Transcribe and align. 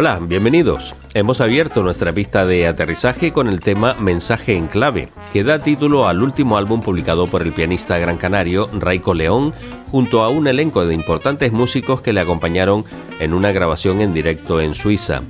Hola, 0.00 0.18
bienvenidos. 0.18 0.94
Hemos 1.12 1.42
abierto 1.42 1.82
nuestra 1.82 2.10
pista 2.10 2.46
de 2.46 2.66
aterrizaje 2.66 3.34
con 3.34 3.48
el 3.48 3.60
tema 3.60 3.92
Mensaje 3.92 4.56
en 4.56 4.66
clave, 4.66 5.10
que 5.30 5.44
da 5.44 5.58
título 5.58 6.08
al 6.08 6.22
último 6.22 6.56
álbum 6.56 6.80
publicado 6.80 7.26
por 7.26 7.42
el 7.42 7.52
pianista 7.52 7.98
gran 7.98 8.16
canario 8.16 8.70
Raico 8.72 9.12
León, 9.12 9.52
junto 9.90 10.22
a 10.22 10.30
un 10.30 10.46
elenco 10.46 10.86
de 10.86 10.94
importantes 10.94 11.52
músicos 11.52 12.00
que 12.00 12.14
le 12.14 12.20
acompañaron 12.20 12.86
en 13.18 13.34
una 13.34 13.52
grabación 13.52 14.00
en 14.00 14.10
directo 14.10 14.62
en 14.62 14.74
Suiza. 14.74 15.20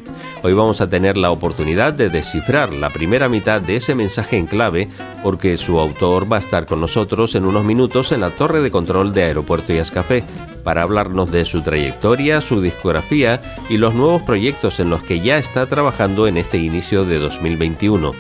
Hoy 0.45 0.53
vamos 0.53 0.81
a 0.81 0.89
tener 0.89 1.17
la 1.17 1.33
oportunidad 1.33 1.93
de 1.93 2.09
descifrar 2.09 2.73
la 2.73 2.91
primera 2.91 3.29
mitad 3.29 3.61
de 3.61 3.75
ese 3.75 3.97
mensaje 3.97 4.37
en 4.37 4.47
clave 4.47 4.89
porque 5.25 5.57
su 5.57 5.81
autor 5.81 6.33
va 6.33 6.37
a 6.37 6.41
estar 6.41 6.67
con 6.67 6.81
nosotros 6.81 7.35
en 7.35 7.45
unos 7.45 7.65
minutos 7.65 8.13
en 8.13 8.21
la 8.21 8.31
torre 8.31 8.61
de 8.61 8.71
control 8.71 9.13
de 9.13 9.25
Aeropuerto 9.25 9.73
y 9.73 9.81
Café 9.93 10.23
para 10.63 10.83
hablarnos 10.83 11.31
de 11.31 11.45
su 11.45 11.63
trayectoria, 11.63 12.41
su 12.41 12.61
discografía 12.61 13.41
y 13.69 13.77
los 13.77 13.95
nuevos 13.95 14.23
proyectos 14.23 14.81
en 14.81 14.91
los 14.91 15.03
que 15.03 15.21
ya 15.21 15.39
está 15.39 15.67
trabajando 15.67 16.27
en 16.27 16.37
este 16.37 16.59
inicio 16.59 17.05
de 17.05 17.19
2021. 17.19 18.13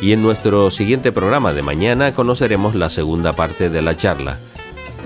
Y 0.00 0.12
en 0.12 0.22
nuestro 0.22 0.70
siguiente 0.70 1.12
programa 1.12 1.52
de 1.52 1.62
mañana 1.62 2.14
conoceremos 2.14 2.74
la 2.74 2.90
segunda 2.90 3.32
parte 3.32 3.68
de 3.68 3.82
la 3.82 3.96
charla. 3.96 4.38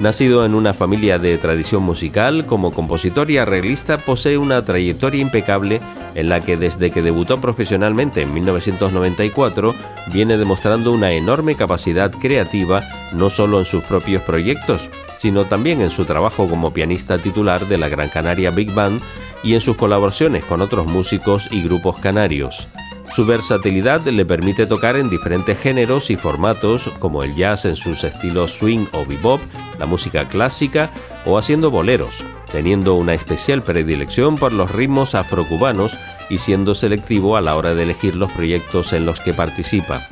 Nacido 0.00 0.44
en 0.44 0.54
una 0.54 0.74
familia 0.74 1.18
de 1.18 1.38
tradición 1.38 1.82
musical, 1.82 2.46
como 2.46 2.72
compositor 2.72 3.30
y 3.30 3.38
arreglista 3.38 3.98
posee 3.98 4.36
una 4.36 4.64
trayectoria 4.64 5.20
impecable 5.20 5.80
en 6.14 6.28
la 6.28 6.40
que 6.40 6.56
desde 6.56 6.90
que 6.90 7.02
debutó 7.02 7.40
profesionalmente 7.40 8.22
en 8.22 8.32
1994 8.34 9.74
viene 10.12 10.38
demostrando 10.38 10.92
una 10.92 11.12
enorme 11.12 11.54
capacidad 11.54 12.10
creativa 12.10 12.82
no 13.12 13.30
solo 13.30 13.58
en 13.60 13.64
sus 13.64 13.84
propios 13.84 14.22
proyectos, 14.22 14.88
sino 15.22 15.44
también 15.44 15.80
en 15.80 15.90
su 15.90 16.04
trabajo 16.04 16.48
como 16.48 16.72
pianista 16.72 17.16
titular 17.16 17.68
de 17.68 17.78
la 17.78 17.88
Gran 17.88 18.08
Canaria 18.08 18.50
Big 18.50 18.74
Band 18.74 19.00
y 19.44 19.54
en 19.54 19.60
sus 19.60 19.76
colaboraciones 19.76 20.44
con 20.44 20.60
otros 20.60 20.88
músicos 20.88 21.46
y 21.52 21.62
grupos 21.62 22.00
canarios. 22.00 22.66
Su 23.14 23.24
versatilidad 23.24 24.04
le 24.04 24.26
permite 24.26 24.66
tocar 24.66 24.96
en 24.96 25.10
diferentes 25.10 25.56
géneros 25.60 26.10
y 26.10 26.16
formatos 26.16 26.90
como 26.98 27.22
el 27.22 27.36
jazz 27.36 27.66
en 27.66 27.76
sus 27.76 28.02
estilos 28.02 28.50
swing 28.54 28.86
o 28.94 29.06
bebop, 29.06 29.40
la 29.78 29.86
música 29.86 30.28
clásica 30.28 30.90
o 31.24 31.38
haciendo 31.38 31.70
boleros, 31.70 32.24
teniendo 32.50 32.94
una 32.94 33.14
especial 33.14 33.62
predilección 33.62 34.34
por 34.36 34.52
los 34.52 34.72
ritmos 34.72 35.14
afrocubanos 35.14 35.96
y 36.30 36.38
siendo 36.38 36.74
selectivo 36.74 37.36
a 37.36 37.40
la 37.40 37.54
hora 37.54 37.74
de 37.74 37.84
elegir 37.84 38.16
los 38.16 38.32
proyectos 38.32 38.92
en 38.92 39.06
los 39.06 39.20
que 39.20 39.32
participa. 39.32 40.08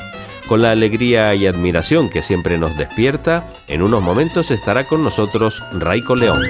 Con 0.51 0.63
la 0.63 0.73
alegría 0.73 1.33
y 1.37 1.47
admiración 1.47 2.11
que 2.11 2.23
siempre 2.23 2.59
nos 2.59 2.77
despierta, 2.77 3.49
en 3.69 3.83
unos 3.83 4.03
momentos 4.03 4.51
estará 4.51 4.83
con 4.83 5.05
nosotros 5.05 5.63
Raico 5.79 6.17
León. 6.17 6.41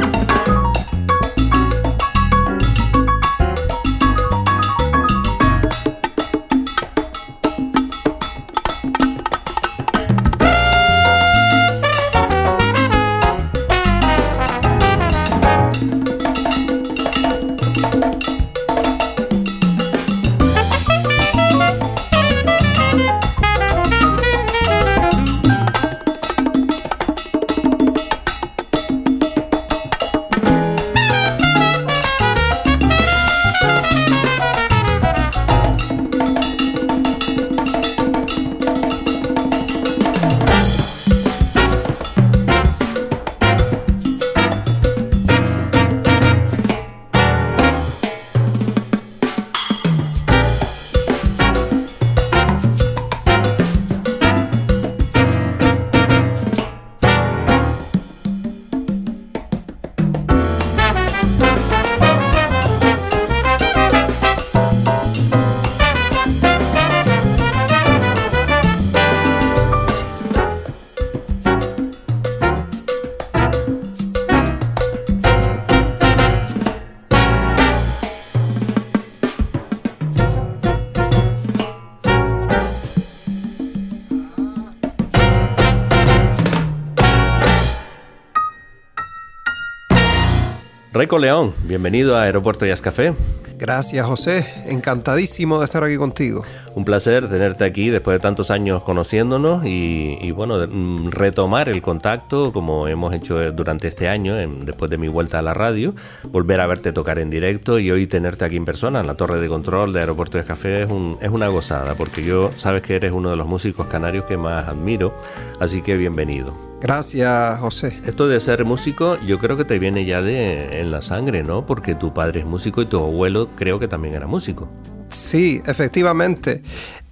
León, 91.18 91.54
bienvenido 91.64 92.16
a 92.16 92.22
Aeropuerto 92.22 92.66
Jazz 92.66 92.80
Café. 92.80 93.14
Gracias, 93.58 94.06
José. 94.06 94.46
Encantadísimo 94.66 95.58
de 95.58 95.66
estar 95.66 95.84
aquí 95.84 95.96
contigo. 95.96 96.44
Un 96.74 96.86
placer 96.86 97.28
tenerte 97.28 97.64
aquí 97.64 97.90
después 97.90 98.14
de 98.14 98.20
tantos 98.20 98.50
años 98.50 98.82
conociéndonos 98.82 99.66
y, 99.66 100.16
y 100.18 100.30
bueno, 100.30 100.66
mm, 100.66 101.10
retomar 101.10 101.68
el 101.68 101.82
contacto 101.82 102.54
como 102.54 102.88
hemos 102.88 103.12
hecho 103.12 103.52
durante 103.52 103.88
este 103.88 104.08
año, 104.08 104.40
en, 104.40 104.60
después 104.60 104.90
de 104.90 104.96
mi 104.96 105.08
vuelta 105.08 105.38
a 105.40 105.42
la 105.42 105.52
radio, 105.52 105.94
volver 106.24 106.60
a 106.60 106.66
verte 106.66 106.92
tocar 106.92 107.18
en 107.18 107.28
directo 107.28 107.78
y 107.78 107.90
hoy 107.90 108.06
tenerte 108.06 108.46
aquí 108.46 108.56
en 108.56 108.64
persona 108.64 109.00
en 109.00 109.06
la 109.06 109.14
torre 109.14 109.40
de 109.40 109.48
control 109.48 109.92
de 109.92 110.00
Aeropuerto 110.00 110.38
de 110.38 110.44
Café 110.44 110.84
es, 110.84 110.90
un, 110.90 111.18
es 111.20 111.28
una 111.28 111.48
gozada 111.48 111.94
porque 111.96 112.24
yo 112.24 112.52
sabes 112.56 112.82
que 112.82 112.96
eres 112.96 113.12
uno 113.12 113.30
de 113.30 113.36
los 113.36 113.46
músicos 113.46 113.88
canarios 113.88 114.24
que 114.24 114.38
más 114.38 114.66
admiro, 114.68 115.14
así 115.60 115.82
que 115.82 115.98
bienvenido. 115.98 116.69
Gracias, 116.80 117.58
José. 117.58 117.98
Esto 118.04 118.26
de 118.26 118.40
ser 118.40 118.64
músico, 118.64 119.18
yo 119.26 119.38
creo 119.38 119.56
que 119.56 119.64
te 119.64 119.78
viene 119.78 120.06
ya 120.06 120.22
de 120.22 120.80
en 120.80 120.90
la 120.90 121.02
sangre, 121.02 121.42
¿no? 121.42 121.66
Porque 121.66 121.94
tu 121.94 122.14
padre 122.14 122.40
es 122.40 122.46
músico 122.46 122.80
y 122.80 122.86
tu 122.86 122.98
abuelo 122.98 123.48
creo 123.54 123.78
que 123.78 123.86
también 123.86 124.14
era 124.14 124.26
músico. 124.26 124.68
Sí, 125.08 125.60
efectivamente. 125.66 126.62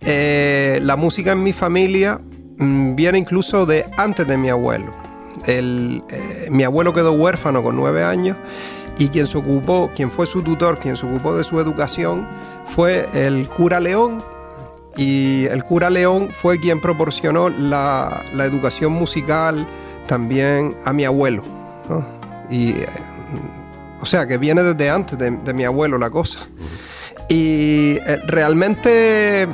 Eh, 0.00 0.80
la 0.82 0.96
música 0.96 1.32
en 1.32 1.42
mi 1.42 1.52
familia 1.52 2.20
mmm, 2.58 2.94
viene 2.94 3.18
incluso 3.18 3.66
de 3.66 3.84
antes 3.96 4.26
de 4.26 4.38
mi 4.38 4.48
abuelo. 4.48 4.92
El, 5.46 6.02
eh, 6.08 6.48
mi 6.50 6.64
abuelo 6.64 6.92
quedó 6.92 7.12
huérfano 7.12 7.62
con 7.62 7.76
nueve 7.76 8.02
años 8.02 8.36
y 8.98 9.08
quien 9.08 9.26
se 9.26 9.38
ocupó, 9.38 9.90
quien 9.94 10.10
fue 10.10 10.26
su 10.26 10.42
tutor, 10.42 10.78
quien 10.78 10.96
se 10.96 11.06
ocupó 11.06 11.36
de 11.36 11.44
su 11.44 11.60
educación, 11.60 12.26
fue 12.66 13.06
el 13.14 13.48
cura 13.48 13.80
León, 13.80 14.22
y 14.98 15.46
el 15.46 15.62
cura 15.62 15.88
León 15.88 16.30
fue 16.32 16.58
quien 16.58 16.80
proporcionó 16.80 17.48
la, 17.48 18.24
la 18.34 18.44
educación 18.44 18.92
musical 18.92 19.64
también 20.08 20.76
a 20.84 20.92
mi 20.92 21.04
abuelo. 21.04 21.44
¿no? 21.88 22.04
Y, 22.50 22.70
eh, 22.70 22.86
o 24.00 24.06
sea, 24.06 24.26
que 24.26 24.38
viene 24.38 24.62
desde 24.64 24.90
antes 24.90 25.16
de, 25.16 25.30
de 25.30 25.54
mi 25.54 25.64
abuelo 25.64 25.98
la 25.98 26.10
cosa. 26.10 26.40
Y 27.28 27.98
eh, 28.06 28.20
realmente, 28.26 29.46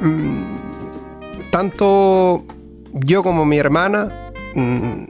mmm, 0.00 0.42
tanto 1.52 2.42
yo 2.92 3.22
como 3.22 3.44
mi 3.44 3.58
hermana, 3.58 4.32
mmm, 4.56 5.04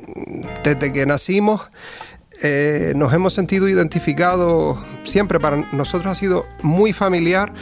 desde 0.62 0.93
que 0.93 1.06
nacimos, 1.06 1.71
eh, 2.43 2.94
nos 2.97 3.12
hemos 3.12 3.35
sentido 3.35 3.69
identificados, 3.69 4.79
siempre 5.05 5.38
para 5.38 5.59
nosotros 5.73 6.11
ha 6.11 6.15
sido 6.15 6.47
muy 6.62 6.93
familiar 6.93 7.53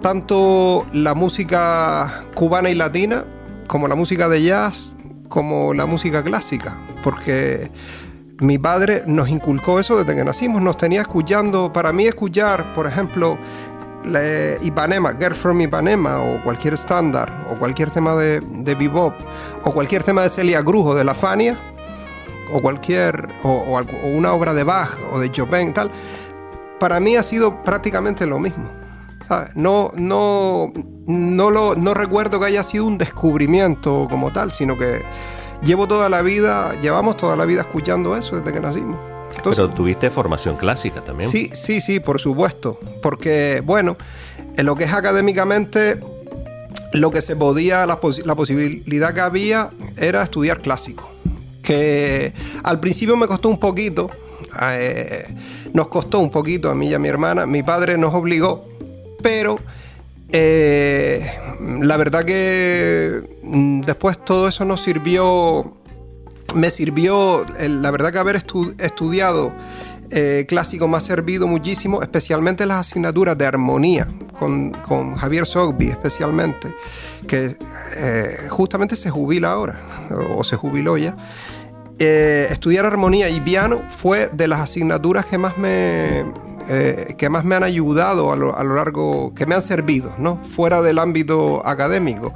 tanto 0.00 0.86
la 0.92 1.14
música 1.14 2.24
cubana 2.34 2.70
y 2.70 2.74
latina 2.74 3.24
como 3.66 3.88
la 3.88 3.94
música 3.94 4.28
de 4.28 4.42
jazz 4.42 4.94
como 5.28 5.74
la 5.74 5.86
música 5.86 6.22
clásica, 6.22 6.76
porque 7.02 7.70
mi 8.40 8.58
padre 8.58 9.02
nos 9.06 9.28
inculcó 9.28 9.78
eso 9.78 9.98
desde 9.98 10.16
que 10.16 10.24
nacimos, 10.24 10.62
nos 10.62 10.76
tenía 10.76 11.02
escuchando, 11.02 11.72
para 11.72 11.92
mí 11.92 12.06
escuchar, 12.06 12.72
por 12.74 12.86
ejemplo, 12.86 13.36
Ipanema, 14.62 15.14
Girl 15.20 15.34
from 15.34 15.60
Ipanema, 15.60 16.22
o 16.22 16.42
cualquier 16.42 16.74
estándar, 16.74 17.46
o 17.50 17.58
cualquier 17.58 17.90
tema 17.90 18.14
de, 18.14 18.40
bebop, 18.74 19.14
o 19.64 19.72
cualquier 19.72 20.02
tema 20.02 20.22
de 20.22 20.30
Celia 20.30 20.62
Cruz 20.64 20.86
o 20.86 20.94
de 20.94 21.04
La 21.04 21.14
Fania, 21.14 21.58
o 22.52 22.60
cualquier, 22.60 23.28
o, 23.42 23.50
o, 23.50 23.78
o 23.78 24.06
una 24.16 24.32
obra 24.32 24.54
de 24.54 24.64
Bach 24.64 24.96
o 25.12 25.18
de 25.18 25.30
Chopin, 25.30 25.74
tal, 25.74 25.90
para 26.80 27.00
mí 27.00 27.16
ha 27.16 27.22
sido 27.22 27.62
prácticamente 27.62 28.24
lo 28.24 28.38
mismo. 28.38 28.77
No, 29.54 29.90
no, 29.94 30.72
no, 31.06 31.50
lo, 31.50 31.74
no 31.74 31.94
recuerdo 31.94 32.40
que 32.40 32.46
haya 32.46 32.62
sido 32.62 32.86
un 32.86 32.98
descubrimiento 32.98 34.06
como 34.10 34.32
tal, 34.32 34.52
sino 34.52 34.78
que 34.78 35.02
llevo 35.62 35.86
toda 35.86 36.08
la 36.08 36.22
vida, 36.22 36.74
llevamos 36.80 37.16
toda 37.16 37.36
la 37.36 37.44
vida 37.44 37.62
escuchando 37.62 38.16
eso 38.16 38.36
desde 38.36 38.52
que 38.52 38.60
nacimos. 38.60 38.98
Entonces, 39.36 39.62
Pero 39.62 39.74
tuviste 39.74 40.10
formación 40.10 40.56
clásica 40.56 41.02
también. 41.02 41.30
Sí, 41.30 41.50
sí, 41.52 41.80
sí, 41.80 42.00
por 42.00 42.20
supuesto. 42.20 42.78
Porque, 43.02 43.62
bueno, 43.64 43.96
en 44.56 44.66
lo 44.66 44.74
que 44.74 44.84
es 44.84 44.92
académicamente, 44.92 46.00
lo 46.92 47.10
que 47.10 47.20
se 47.20 47.36
podía, 47.36 47.86
la, 47.86 48.00
pos 48.00 48.24
la 48.24 48.34
posibilidad 48.34 49.12
que 49.14 49.20
había 49.20 49.70
era 49.96 50.22
estudiar 50.22 50.60
clásico. 50.60 51.10
Que 51.62 52.32
al 52.62 52.80
principio 52.80 53.16
me 53.16 53.26
costó 53.26 53.50
un 53.50 53.60
poquito, 53.60 54.10
eh, 54.72 55.26
nos 55.74 55.88
costó 55.88 56.18
un 56.18 56.30
poquito 56.30 56.70
a 56.70 56.74
mí 56.74 56.88
y 56.88 56.94
a 56.94 56.98
mi 56.98 57.08
hermana. 57.08 57.44
Mi 57.44 57.62
padre 57.62 57.98
nos 57.98 58.14
obligó 58.14 58.64
pero 59.22 59.58
eh, 60.30 61.38
la 61.80 61.96
verdad 61.96 62.24
que 62.24 63.22
mm, 63.42 63.80
después 63.82 64.22
todo 64.24 64.48
eso 64.48 64.64
nos 64.64 64.82
sirvió, 64.82 65.76
me 66.54 66.70
sirvió, 66.70 67.46
la 67.58 67.90
verdad 67.90 68.12
que 68.12 68.18
haber 68.18 68.36
estu 68.36 68.74
estudiado 68.78 69.52
eh, 70.10 70.46
clásico 70.48 70.88
me 70.88 70.96
ha 70.96 71.00
servido 71.00 71.46
muchísimo, 71.46 72.02
especialmente 72.02 72.64
las 72.64 72.78
asignaturas 72.78 73.36
de 73.36 73.46
armonía, 73.46 74.06
con, 74.38 74.72
Javier 75.16 75.46
Sogby 75.46 75.88
especialmente, 75.88 76.74
que 77.26 77.56
eh, 77.96 78.46
justamente 78.48 78.96
se 78.96 79.10
jubila 79.10 79.52
ahora, 79.52 79.78
o, 80.10 80.38
o 80.38 80.44
se 80.44 80.56
jubiló 80.56 80.96
ya. 80.96 81.14
Eh, 82.00 82.46
estudiar 82.50 82.86
armonía 82.86 83.28
y 83.28 83.40
piano 83.40 83.82
fue 83.88 84.30
de 84.32 84.46
las 84.46 84.60
asignaturas 84.60 85.26
que 85.26 85.36
más 85.36 85.58
me, 85.58 86.24
eh, 86.68 87.14
que 87.16 87.30
más 87.30 87.44
me 87.44 87.54
han 87.54 87.62
ayudado 87.62 88.32
a 88.32 88.36
lo, 88.36 88.52
largo, 88.74 89.32
que 89.34 89.46
me 89.46 89.54
han 89.54 89.62
servido, 89.62 90.14
¿no? 90.18 90.38
Fuera 90.54 90.82
del 90.82 90.98
ámbito 90.98 91.66
académico. 91.66 92.34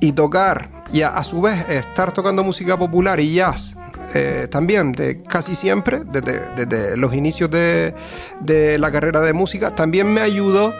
Y 0.00 0.12
tocar, 0.12 0.68
y 0.92 1.02
a, 1.02 1.22
su 1.24 1.40
vez 1.40 1.68
estar 1.68 2.12
tocando 2.12 2.44
música 2.44 2.76
popular 2.76 3.18
y 3.20 3.34
jazz. 3.34 3.76
Eh, 4.14 4.46
también 4.48 4.92
de 4.92 5.22
casi 5.22 5.54
siempre, 5.56 6.02
desde, 6.04 6.42
desde 6.54 6.96
los 6.96 7.14
inicios 7.14 7.50
de, 7.50 7.94
de, 8.40 8.78
la 8.78 8.92
carrera 8.92 9.20
de 9.20 9.32
música, 9.32 9.74
también 9.74 10.12
me 10.12 10.20
ayudó 10.20 10.72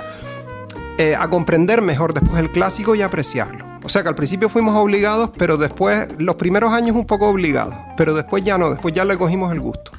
eh, 0.97 1.17
a 1.19 1.29
comprender 1.29 1.83
mejor 1.83 2.15
después 2.15 2.41
el 2.41 2.53
clásico 2.53 2.95
y 2.95 3.03
apreciarlo. 3.03 3.65
O 3.83 3.89
sea 3.89 4.05
que 4.05 4.09
al 4.09 4.15
principio 4.15 4.49
fuimos 4.49 4.77
obligados, 4.77 5.31
pero 5.37 5.57
después, 5.57 6.07
los 6.19 6.37
primeros 6.37 6.73
años 6.73 6.95
un 6.95 7.07
poco 7.07 7.29
obligados, 7.29 7.75
pero 7.97 8.15
después 8.15 8.45
ya 8.45 8.57
no, 8.57 8.71
después 8.71 8.95
ya 8.95 9.05
le 9.05 9.19
cogimos 9.19 9.53
el 9.53 9.61
gusto. 9.61 9.91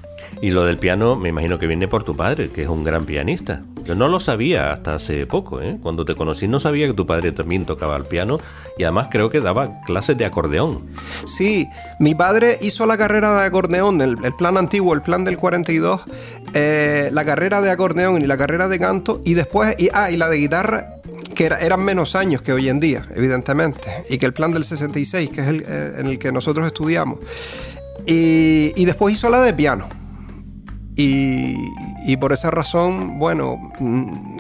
Y 0.46 0.52
lo 0.52 0.64
del 0.64 0.78
piano 0.78 1.16
me 1.16 1.30
imagino 1.30 1.58
que 1.58 1.66
viene 1.66 1.88
por 1.88 2.04
tu 2.04 2.16
padre, 2.16 2.52
que 2.52 2.62
es 2.62 2.68
un 2.68 2.84
gran 2.84 3.08
pianista. 3.08 3.64
Yo 3.84 3.96
no 3.96 4.08
lo 4.08 4.20
sabía 4.20 4.72
hasta 4.72 4.94
hace 4.94 5.26
poco, 5.26 5.60
¿eh? 5.60 5.80
Cuando 5.82 6.06
te 6.06 6.14
conocí 6.14 6.48
no 6.48 6.60
sabía 6.60 6.86
que 6.86 6.94
tu 6.94 7.08
padre 7.08 7.32
también 7.32 7.66
tocaba 7.66 7.98
el 7.98 8.06
piano 8.06 8.38
y 8.78 8.84
además 8.84 9.08
creo 9.10 9.32
que 9.32 9.42
daba 9.42 9.82
clases 9.88 10.20
de 10.20 10.26
acordeón. 10.26 10.84
Sí, 11.26 11.68
mi 12.00 12.14
padre 12.14 12.60
hizo 12.62 12.86
la 12.86 12.96
carrera 12.96 13.42
de 13.42 13.48
acordeón, 13.48 14.00
el, 14.02 14.18
plan 14.38 14.56
antiguo, 14.58 14.94
el 14.94 15.02
plan 15.02 15.24
del 15.24 15.36
42, 15.36 16.04
eh, 16.54 17.10
la 17.12 17.26
carrera 17.26 17.60
de 17.62 17.72
acordeón 17.72 18.22
y 18.22 18.28
la 18.28 18.38
carrera 18.38 18.68
de 18.68 18.78
canto 18.78 19.22
y 19.26 19.34
después, 19.34 19.74
y, 19.80 19.90
ah, 19.94 20.12
y 20.12 20.18
la 20.18 20.30
de 20.30 20.38
guitarra 20.38 20.98
que 21.34 21.48
era, 21.48 21.60
eran 21.60 21.84
menos 21.84 22.14
años 22.14 22.44
que 22.44 22.54
hoy 22.54 22.70
en 22.70 22.80
día, 22.80 23.08
evidentemente, 23.16 23.82
y 24.12 24.20
que 24.20 24.28
el 24.28 24.34
plan 24.34 24.54
del 24.54 24.64
66, 24.64 25.32
que 25.32 25.42
es 25.42 25.48
el 25.48 25.66
eh, 25.68 25.94
en 25.98 26.06
el 26.06 26.20
que 26.20 26.32
nosotros 26.32 26.68
estudiamos. 26.68 27.18
Y 28.06 28.86
después 28.86 29.16
hizo 29.16 29.32
la 29.32 29.42
de 29.42 29.52
piano. 29.52 29.90
Y, 30.98 31.74
y, 32.06 32.16
por 32.16 32.32
esa 32.32 32.52
razón, 32.52 33.20
bueno, 33.20 33.72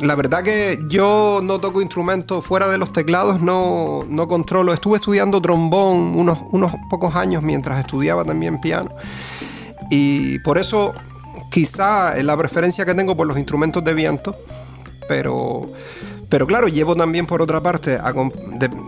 la 0.01 0.15
verdad 0.15 0.41
que 0.41 0.79
yo 0.87 1.41
no 1.43 1.59
toco 1.59 1.81
instrumentos 1.81 2.45
fuera 2.45 2.69
de 2.69 2.77
los 2.77 2.93
teclados, 2.93 3.41
no, 3.41 4.05
no 4.07 4.27
controlo. 4.29 4.71
Estuve 4.71 4.97
estudiando 4.97 5.41
trombón 5.41 6.15
unos, 6.15 6.39
unos 6.51 6.73
pocos 6.89 7.13
años 7.15 7.43
mientras 7.43 7.79
estudiaba 7.79 8.23
también 8.23 8.61
piano. 8.61 8.89
Y 9.89 10.39
por 10.39 10.57
eso 10.57 10.93
quizá 11.51 12.15
la 12.21 12.37
preferencia 12.37 12.85
que 12.85 12.93
tengo 12.93 13.15
por 13.15 13.27
los 13.27 13.37
instrumentos 13.37 13.83
de 13.83 13.93
viento, 13.93 14.35
pero, 15.07 15.69
pero 16.29 16.47
claro, 16.47 16.67
llevo 16.67 16.95
también 16.95 17.25
por 17.25 17.41
otra 17.41 17.61
parte 17.61 17.99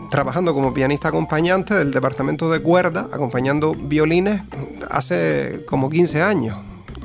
trabajando 0.09 0.53
como 0.53 0.73
pianista 0.73 1.09
acompañante 1.09 1.75
del 1.75 1.91
departamento 1.91 2.49
de 2.49 2.59
cuerda, 2.61 3.07
acompañando 3.11 3.73
violines 3.73 4.41
hace 4.89 5.63
como 5.67 5.89
15 5.89 6.21
años. 6.21 6.57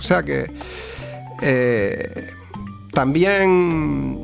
O 0.02 0.04
sea 0.04 0.24
que 0.24 0.50
eh, 1.42 2.26
también, 2.92 4.18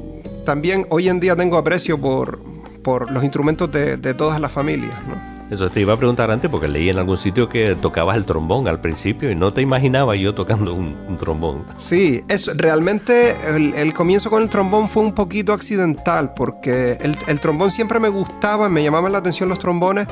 también 0.44 0.86
hoy 0.90 1.08
en 1.08 1.20
día 1.20 1.36
tengo 1.36 1.56
aprecio 1.56 2.00
por, 2.00 2.40
por 2.82 3.12
los 3.12 3.22
instrumentos 3.22 3.70
de, 3.70 3.96
de 3.96 4.12
todas 4.12 4.40
las 4.40 4.50
familias. 4.50 4.94
¿no? 5.06 5.54
Eso 5.54 5.70
te 5.70 5.80
iba 5.80 5.94
a 5.94 5.96
preguntar 5.96 6.32
antes 6.32 6.50
porque 6.50 6.66
leí 6.66 6.88
en 6.90 6.98
algún 6.98 7.16
sitio 7.16 7.48
que 7.48 7.76
tocabas 7.76 8.16
el 8.16 8.24
trombón 8.24 8.66
al 8.66 8.80
principio 8.80 9.30
y 9.30 9.36
no 9.36 9.52
te 9.52 9.62
imaginaba 9.62 10.16
yo 10.16 10.34
tocando 10.34 10.74
un, 10.74 10.96
un 11.06 11.16
trombón. 11.16 11.64
Sí, 11.76 12.24
es, 12.28 12.50
realmente 12.56 13.36
el, 13.46 13.72
el, 13.74 13.94
comienzo 13.94 14.30
con 14.30 14.42
el 14.42 14.48
trombón 14.48 14.88
fue 14.88 15.04
un 15.04 15.14
poquito 15.14 15.52
accidental 15.52 16.34
porque 16.34 16.98
el, 17.00 17.16
el 17.28 17.38
trombón 17.38 17.70
siempre 17.70 18.00
me 18.00 18.08
gustaba, 18.08 18.68
me 18.68 18.82
llamaban 18.82 19.12
la 19.12 19.18
atención 19.18 19.48
los 19.48 19.60
trombones. 19.60 20.08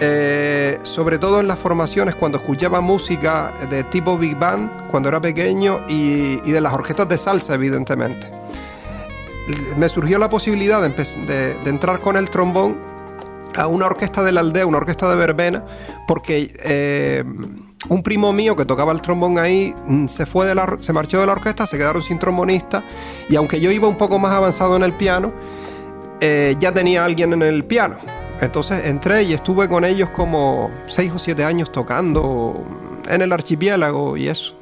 Eh, 0.00 0.78
sobre 0.82 1.18
todo 1.18 1.40
en 1.40 1.46
las 1.46 1.58
formaciones 1.58 2.16
cuando 2.16 2.38
escuchaba 2.38 2.80
música 2.80 3.54
de 3.70 3.84
tipo 3.84 4.18
big 4.18 4.36
band 4.36 4.88
cuando 4.88 5.08
era 5.08 5.20
pequeño 5.20 5.82
y, 5.88 6.40
de 6.40 6.60
las 6.60 6.72
orquestas 6.72 7.08
de 7.08 7.16
salsa 7.16 7.54
evidentemente 7.54 8.28
me 9.76 9.88
surgió 9.88 10.18
la 10.18 10.28
posibilidad 10.28 10.82
de 10.82 11.56
entrar 11.64 12.00
con 12.00 12.16
el 12.16 12.28
trombón 12.28 12.76
a 13.56 13.66
una 13.66 13.86
orquesta 13.86 14.22
de 14.22 14.32
la 14.32 14.40
aldea, 14.40 14.66
una 14.66 14.78
orquesta 14.78 15.08
de 15.08 15.16
verbena, 15.16 15.64
porque 16.06 16.54
eh, 16.64 17.24
un 17.88 18.02
primo 18.02 18.32
mío 18.32 18.56
que 18.56 18.64
tocaba 18.64 18.92
el 18.92 19.00
trombón 19.00 19.38
ahí 19.38 19.74
mm, 19.86 20.06
se 20.06 20.26
fue 20.26 20.46
de 20.46 20.54
la, 20.54 20.78
se 20.80 20.92
marchó 20.92 21.20
de 21.20 21.26
la 21.26 21.32
orquesta, 21.32 21.66
se 21.66 21.76
quedaron 21.76 22.02
sin 22.02 22.18
trombonista 22.18 22.82
y 23.28 23.36
aunque 23.36 23.60
yo 23.60 23.70
iba 23.70 23.88
un 23.88 23.96
poco 23.96 24.18
más 24.18 24.32
avanzado 24.32 24.76
en 24.76 24.82
el 24.82 24.92
piano, 24.92 25.32
eh, 26.20 26.56
ya 26.58 26.72
tenía 26.72 27.04
alguien 27.04 27.32
en 27.32 27.42
el 27.42 27.64
piano. 27.64 27.96
Entonces 28.40 28.84
entré 28.84 29.22
y 29.22 29.32
estuve 29.32 29.68
con 29.68 29.84
ellos 29.84 30.10
como 30.10 30.70
seis 30.86 31.12
o 31.14 31.18
siete 31.18 31.44
años 31.44 31.70
tocando 31.70 32.62
en 33.08 33.22
el 33.22 33.32
archipiélago 33.32 34.16
y 34.16 34.28
eso. 34.28 34.54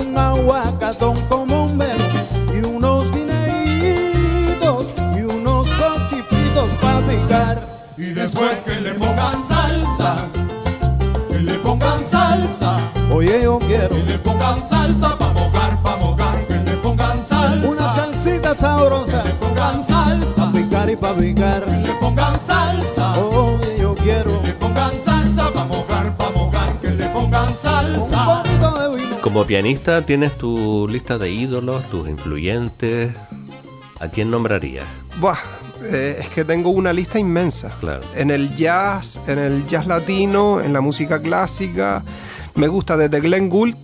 Un 0.00 0.16
aguacatón 0.16 1.16
como 1.28 1.64
un 1.64 1.76
melón. 1.76 2.00
Y 7.96 8.14
después 8.14 8.60
que 8.64 8.80
le 8.80 8.94
pongan 8.94 9.44
salsa, 9.46 10.16
que 11.28 11.38
le 11.38 11.54
pongan 11.56 12.02
salsa. 12.02 12.76
Oye, 13.12 13.42
yo 13.42 13.58
quiero 13.58 13.90
que 13.90 14.02
le 14.02 14.18
pongan 14.18 14.58
salsa 14.58 15.18
pa' 15.18 15.28
mojar, 15.34 15.78
pa' 15.82 15.96
mojar, 15.96 16.46
que 16.46 16.54
le 16.54 16.76
pongan 16.78 17.22
salsa. 17.22 17.68
Una 17.68 17.88
salsita 17.90 18.54
sabrosa, 18.54 19.22
que 19.22 19.28
le 19.28 19.34
pongan 19.34 19.82
salsa. 19.82 20.34
Pa' 20.34 20.50
picar 20.50 20.88
y 20.88 20.96
pa' 20.96 21.12
picar, 21.12 21.62
que 21.62 21.76
le 21.76 21.94
pongan 22.00 22.40
salsa. 22.40 23.12
Oye, 23.18 23.78
yo 23.78 23.94
quiero 23.94 24.40
que 24.40 24.48
le 24.48 24.54
pongan 24.54 24.92
salsa 25.04 25.50
pa' 25.52 25.64
mojar, 25.64 26.16
pa' 26.16 26.30
mojar, 26.30 26.72
que 26.80 26.90
le 26.92 27.06
pongan 27.08 27.54
salsa. 27.54 28.18
Un 28.18 28.42
poquito 28.42 28.70
de 28.78 28.84
vino. 28.84 28.89
Como 29.22 29.46
pianista, 29.46 30.04
¿tienes 30.06 30.36
tu 30.38 30.88
lista 30.88 31.18
de 31.18 31.30
ídolos, 31.30 31.86
tus 31.90 32.08
influyentes? 32.08 33.14
¿A 34.00 34.08
quién 34.08 34.30
nombrarías? 34.30 34.86
Buah, 35.20 35.36
eh, 35.84 36.16
es 36.20 36.28
que 36.30 36.44
tengo 36.44 36.70
una 36.70 36.92
lista 36.92 37.18
inmensa. 37.18 37.70
Claro. 37.80 38.00
En 38.16 38.30
el 38.30 38.56
jazz, 38.56 39.20
en 39.26 39.38
el 39.38 39.66
jazz 39.66 39.86
latino, 39.86 40.60
en 40.60 40.72
la 40.72 40.80
música 40.80 41.20
clásica. 41.20 42.02
Me 42.54 42.66
gusta 42.66 42.96
desde 42.96 43.20
Glenn 43.20 43.50
Gould 43.50 43.76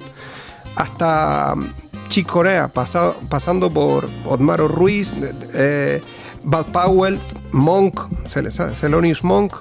hasta 0.76 1.52
um, 1.55 1.66
Chick 2.09 2.26
Corea, 2.26 2.69
pasando 2.69 3.71
por 3.71 4.09
Otmaro 4.26 4.69
Ruiz, 4.69 5.12
eh, 5.55 6.02
Bud 6.45 6.66
Powell, 6.73 7.19
Monk, 7.52 8.00
Celonius 8.26 9.23
Monk, 9.23 9.52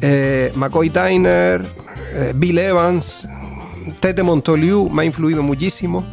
eh, 0.00 0.52
McCoy 0.54 0.88
Tyner, 0.88 1.62
eh, 2.14 2.32
Bill 2.34 2.58
Evans, 2.58 3.28
Tete 4.00 4.22
Montoliu, 4.22 4.88
me 4.88 5.02
ha 5.02 5.04
influido 5.04 5.42
muchísimo. 5.42 6.04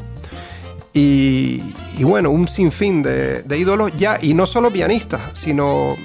Y, 0.93 1.61
bueno, 2.01 2.29
un 2.29 2.47
sinfín 2.47 3.03
de, 3.03 3.43
ídolos 3.57 3.95
ya, 3.95 4.17
y 4.21 4.33
no 4.33 4.45
solo 4.45 4.71
pianistas, 4.71 5.21
sino 5.33 5.95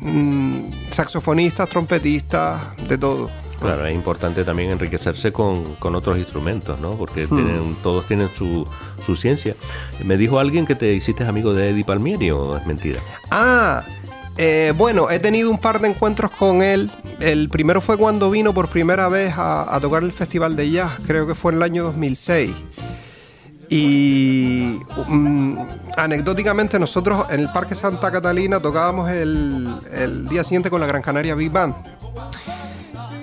mm, 0.00 0.60
saxofonistas, 0.90 1.68
trompetistas, 1.68 2.76
de 2.88 2.96
todo. 2.96 3.28
Claro, 3.60 3.86
es 3.86 3.94
importante 3.94 4.42
también 4.44 4.70
enriquecerse 4.70 5.32
con, 5.32 5.76
otros 5.80 6.18
instrumentos, 6.18 6.80
¿no? 6.80 6.94
Porque 6.94 7.26
hmm. 7.26 7.76
todos 7.82 8.06
tienen 8.06 8.28
su, 8.34 8.66
su, 9.04 9.14
ciencia. 9.14 9.54
Me 10.04 10.16
dijo 10.16 10.40
alguien 10.40 10.66
que 10.66 10.74
te 10.74 10.92
hiciste 10.92 11.24
amigo 11.24 11.54
de 11.54 11.70
Eddie 11.70 11.84
Palmieri 11.84 12.30
o 12.32 12.56
es 12.56 12.66
mentira. 12.66 13.00
Ah, 13.30 13.84
eh, 14.36 14.72
bueno, 14.76 15.10
he 15.10 15.18
tenido 15.18 15.50
un 15.50 15.58
par 15.58 15.80
de 15.80 15.88
encuentros 15.88 16.30
con 16.30 16.62
él. 16.62 16.90
El 17.20 17.48
primero 17.48 17.80
fue 17.80 17.96
cuando 17.96 18.30
vino 18.30 18.52
por 18.52 18.68
primera 18.68 19.08
vez 19.08 19.34
a, 19.36 19.78
tocar 19.80 20.02
el 20.02 20.12
Festival 20.12 20.56
de 20.56 20.70
Jazz, 20.70 20.92
creo 21.06 21.26
que 21.26 21.34
fue 21.34 21.52
en 21.52 21.58
el 21.58 21.62
año 21.62 21.84
2006. 21.84 22.50
Y 23.68 24.78
mm, 25.08 25.56
anecdóticamente 25.96 26.78
nosotros 26.78 27.26
en 27.30 27.40
el 27.40 27.50
Parque 27.50 27.74
Santa 27.74 28.10
Catalina 28.10 28.60
tocábamos 28.60 29.10
el, 29.10 29.74
el, 29.92 30.28
día 30.28 30.44
siguiente 30.44 30.68
con 30.68 30.80
la 30.80 30.86
Gran 30.86 31.02
Canaria 31.02 31.34
Big 31.34 31.50
Band. 31.50 31.74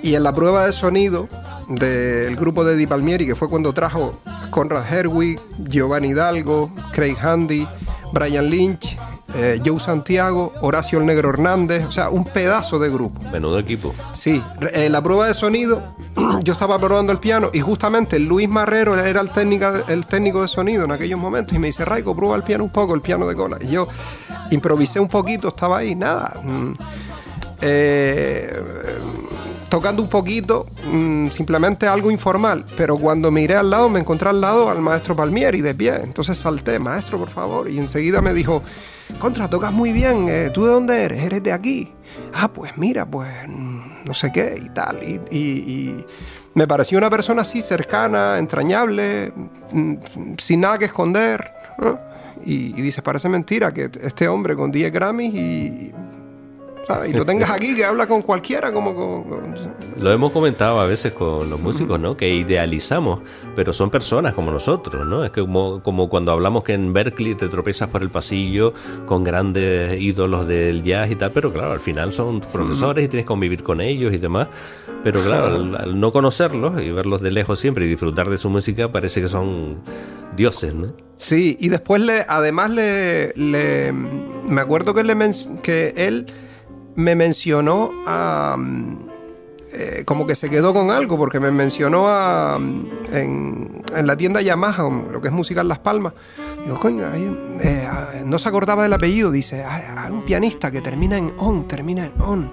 Y 0.02 0.14
en 0.14 0.22
la 0.22 0.32
prueba 0.32 0.66
de 0.66 0.72
sonido 0.72 1.28
del 1.68 2.34
grupo 2.36 2.64
de 2.64 2.74
Di 2.74 2.86
Palmieri, 2.86 3.26
que 3.26 3.34
fue 3.34 3.48
cuando 3.48 3.72
trajo 3.72 4.18
Conrad 4.50 4.92
Herwig, 4.92 5.38
Giovanni 5.58 6.08
Hidalgo, 6.08 6.70
Craig 6.92 7.16
Handy, 7.20 7.66
Brian 8.12 8.50
Lynch, 8.50 8.96
eh, 9.34 9.60
Joe 9.64 9.80
Santiago, 9.80 10.52
Horacio 10.60 10.98
el 10.98 11.06
Negro 11.06 11.30
Hernández, 11.30 11.84
o 11.84 11.92
sea, 11.92 12.10
un 12.10 12.24
pedazo 12.24 12.78
de 12.78 12.88
grupo. 12.88 13.20
Menudo 13.30 13.58
equipo. 13.58 13.94
Sí, 14.12 14.42
eh, 14.72 14.88
la 14.88 15.02
prueba 15.02 15.26
de 15.26 15.34
sonido, 15.34 15.82
yo 16.42 16.52
estaba 16.52 16.78
probando 16.78 17.12
el 17.12 17.18
piano 17.18 17.50
y 17.52 17.60
justamente 17.60 18.18
Luis 18.18 18.48
Marrero 18.48 18.98
era 18.98 19.20
el 19.20 19.30
técnico, 19.30 19.72
el 19.88 20.06
técnico 20.06 20.42
de 20.42 20.48
sonido 20.48 20.84
en 20.84 20.92
aquellos 20.92 21.18
momentos 21.18 21.54
y 21.54 21.58
me 21.58 21.68
dice, 21.68 21.84
Raico, 21.84 22.14
prueba 22.14 22.36
el 22.36 22.42
piano 22.42 22.64
un 22.64 22.72
poco, 22.72 22.94
el 22.94 23.02
piano 23.02 23.26
de 23.26 23.34
cola. 23.34 23.58
Y 23.60 23.68
yo 23.68 23.88
improvisé 24.50 25.00
un 25.00 25.08
poquito, 25.08 25.48
estaba 25.48 25.78
ahí, 25.78 25.94
nada. 25.94 26.40
Mm, 26.42 26.72
eh, 27.62 28.52
tocando 29.70 30.02
un 30.02 30.08
poquito, 30.08 30.66
mm, 30.92 31.28
simplemente 31.28 31.86
algo 31.86 32.10
informal, 32.10 32.64
pero 32.76 32.96
cuando 32.96 33.30
miré 33.30 33.54
al 33.54 33.70
lado 33.70 33.88
me 33.88 34.00
encontré 34.00 34.28
al 34.28 34.40
lado 34.40 34.68
al 34.68 34.82
maestro 34.82 35.14
Palmieri 35.14 35.60
de 35.60 35.74
pie, 35.74 35.94
entonces 36.02 36.36
salté, 36.36 36.78
maestro, 36.80 37.18
por 37.18 37.30
favor, 37.30 37.70
y 37.70 37.78
enseguida 37.78 38.20
me 38.20 38.34
dijo, 38.34 38.64
contra, 39.20 39.48
tocas 39.48 39.72
muy 39.72 39.92
bien, 39.92 40.26
eh, 40.28 40.50
¿tú 40.52 40.64
de 40.64 40.72
dónde 40.72 41.02
eres? 41.02 41.22
¿Eres 41.22 41.42
de 41.42 41.52
aquí? 41.52 41.92
Ah, 42.34 42.48
pues 42.52 42.76
mira, 42.76 43.06
pues 43.06 43.30
mm, 43.46 44.04
no 44.04 44.12
sé 44.12 44.32
qué 44.32 44.60
y 44.62 44.68
tal. 44.70 45.00
Y, 45.30 46.04
me 46.52 46.66
pareció 46.66 46.98
una 46.98 47.08
persona 47.08 47.42
así 47.42 47.62
cercana, 47.62 48.36
entrañable, 48.36 49.32
mm, 49.72 49.94
sin 50.36 50.60
nada 50.60 50.78
que 50.78 50.86
esconder. 50.86 51.48
Y, 52.44 52.76
y 52.76 52.82
dice, 52.82 53.02
parece 53.02 53.28
mentira 53.28 53.72
que 53.72 53.88
este 54.02 54.26
hombre 54.26 54.56
con 54.56 54.72
10 54.72 54.92
Grammys 54.92 55.32
y 55.32 55.92
y 57.06 57.12
lo 57.12 57.24
tengas 57.24 57.50
aquí 57.50 57.74
que 57.74 57.84
habla 57.84 58.06
con 58.06 58.22
cualquiera 58.22 58.72
como 58.72 58.94
con, 58.94 59.54
Lo 59.96 60.12
hemos 60.12 60.32
comentado 60.32 60.80
a 60.80 60.86
veces 60.86 61.12
con 61.12 61.48
los 61.48 61.60
músicos, 61.60 62.00
¿no? 62.00 62.16
Que 62.16 62.28
idealizamos, 62.28 63.20
pero 63.54 63.72
son 63.72 63.90
personas 63.90 64.34
como 64.34 64.50
nosotros, 64.50 65.06
¿no? 65.06 65.24
Es 65.24 65.30
que 65.30 65.40
como, 65.40 65.82
como 65.82 66.08
cuando 66.08 66.32
hablamos 66.32 66.64
que 66.64 66.74
en 66.74 66.92
Berkeley 66.92 67.34
te 67.34 67.48
tropezas 67.48 67.88
por 67.88 68.02
el 68.02 68.10
pasillo 68.10 68.74
con 69.06 69.22
grandes 69.22 70.00
ídolos 70.00 70.46
del 70.46 70.82
jazz 70.82 71.10
y 71.10 71.16
tal, 71.16 71.30
pero 71.30 71.52
claro, 71.52 71.72
al 71.72 71.80
final 71.80 72.12
son 72.12 72.40
profesores 72.40 73.04
y 73.04 73.08
tienes 73.08 73.24
que 73.24 73.28
convivir 73.28 73.62
con 73.62 73.80
ellos 73.80 74.12
y 74.12 74.18
demás. 74.18 74.48
Pero 75.02 75.22
claro, 75.22 75.46
al, 75.46 75.98
no 75.98 76.12
conocerlos 76.12 76.82
y 76.82 76.90
verlos 76.90 77.22
de 77.22 77.30
lejos 77.30 77.58
siempre 77.58 77.86
y 77.86 77.88
disfrutar 77.88 78.28
de 78.28 78.36
su 78.36 78.50
música, 78.50 78.92
parece 78.92 79.22
que 79.22 79.28
son 79.28 79.78
dioses, 80.36 80.74
¿no? 80.74 80.92
Sí, 81.16 81.56
y 81.60 81.68
después 81.68 82.02
le, 82.02 82.24
además 82.28 82.70
le, 82.70 83.32
le 83.34 83.92
me 83.92 84.60
acuerdo 84.60 84.92
que, 84.92 85.04
le 85.04 85.16
que 85.62 85.94
él 85.96 86.26
me 87.00 87.16
mencionó 87.16 87.90
a... 88.06 88.56
Eh, 89.72 90.02
como 90.04 90.26
que 90.26 90.34
se 90.34 90.50
quedó 90.50 90.74
con 90.74 90.90
algo, 90.90 91.16
porque 91.16 91.38
me 91.38 91.52
mencionó 91.52 92.08
a, 92.08 92.56
en, 93.12 93.84
en, 93.94 94.06
la 94.06 94.16
tienda 94.16 94.42
Yamaha, 94.42 94.82
lo 95.12 95.20
que 95.20 95.28
es 95.28 95.32
música 95.32 95.60
en 95.60 95.68
Las 95.68 95.78
Palmas. 95.78 96.12
Digo, 96.64 96.76
coño, 96.76 97.06
eh, 97.14 97.86
no 98.24 98.38
se 98.40 98.48
acordaba 98.48 98.82
del 98.82 98.92
apellido, 98.92 99.30
dice, 99.30 99.62
hay, 99.62 100.10
un 100.10 100.24
pianista 100.24 100.72
que 100.72 100.80
termina 100.80 101.16
en 101.18 101.32
on, 101.38 101.68
termina 101.68 102.06
en 102.06 102.20
on. 102.20 102.50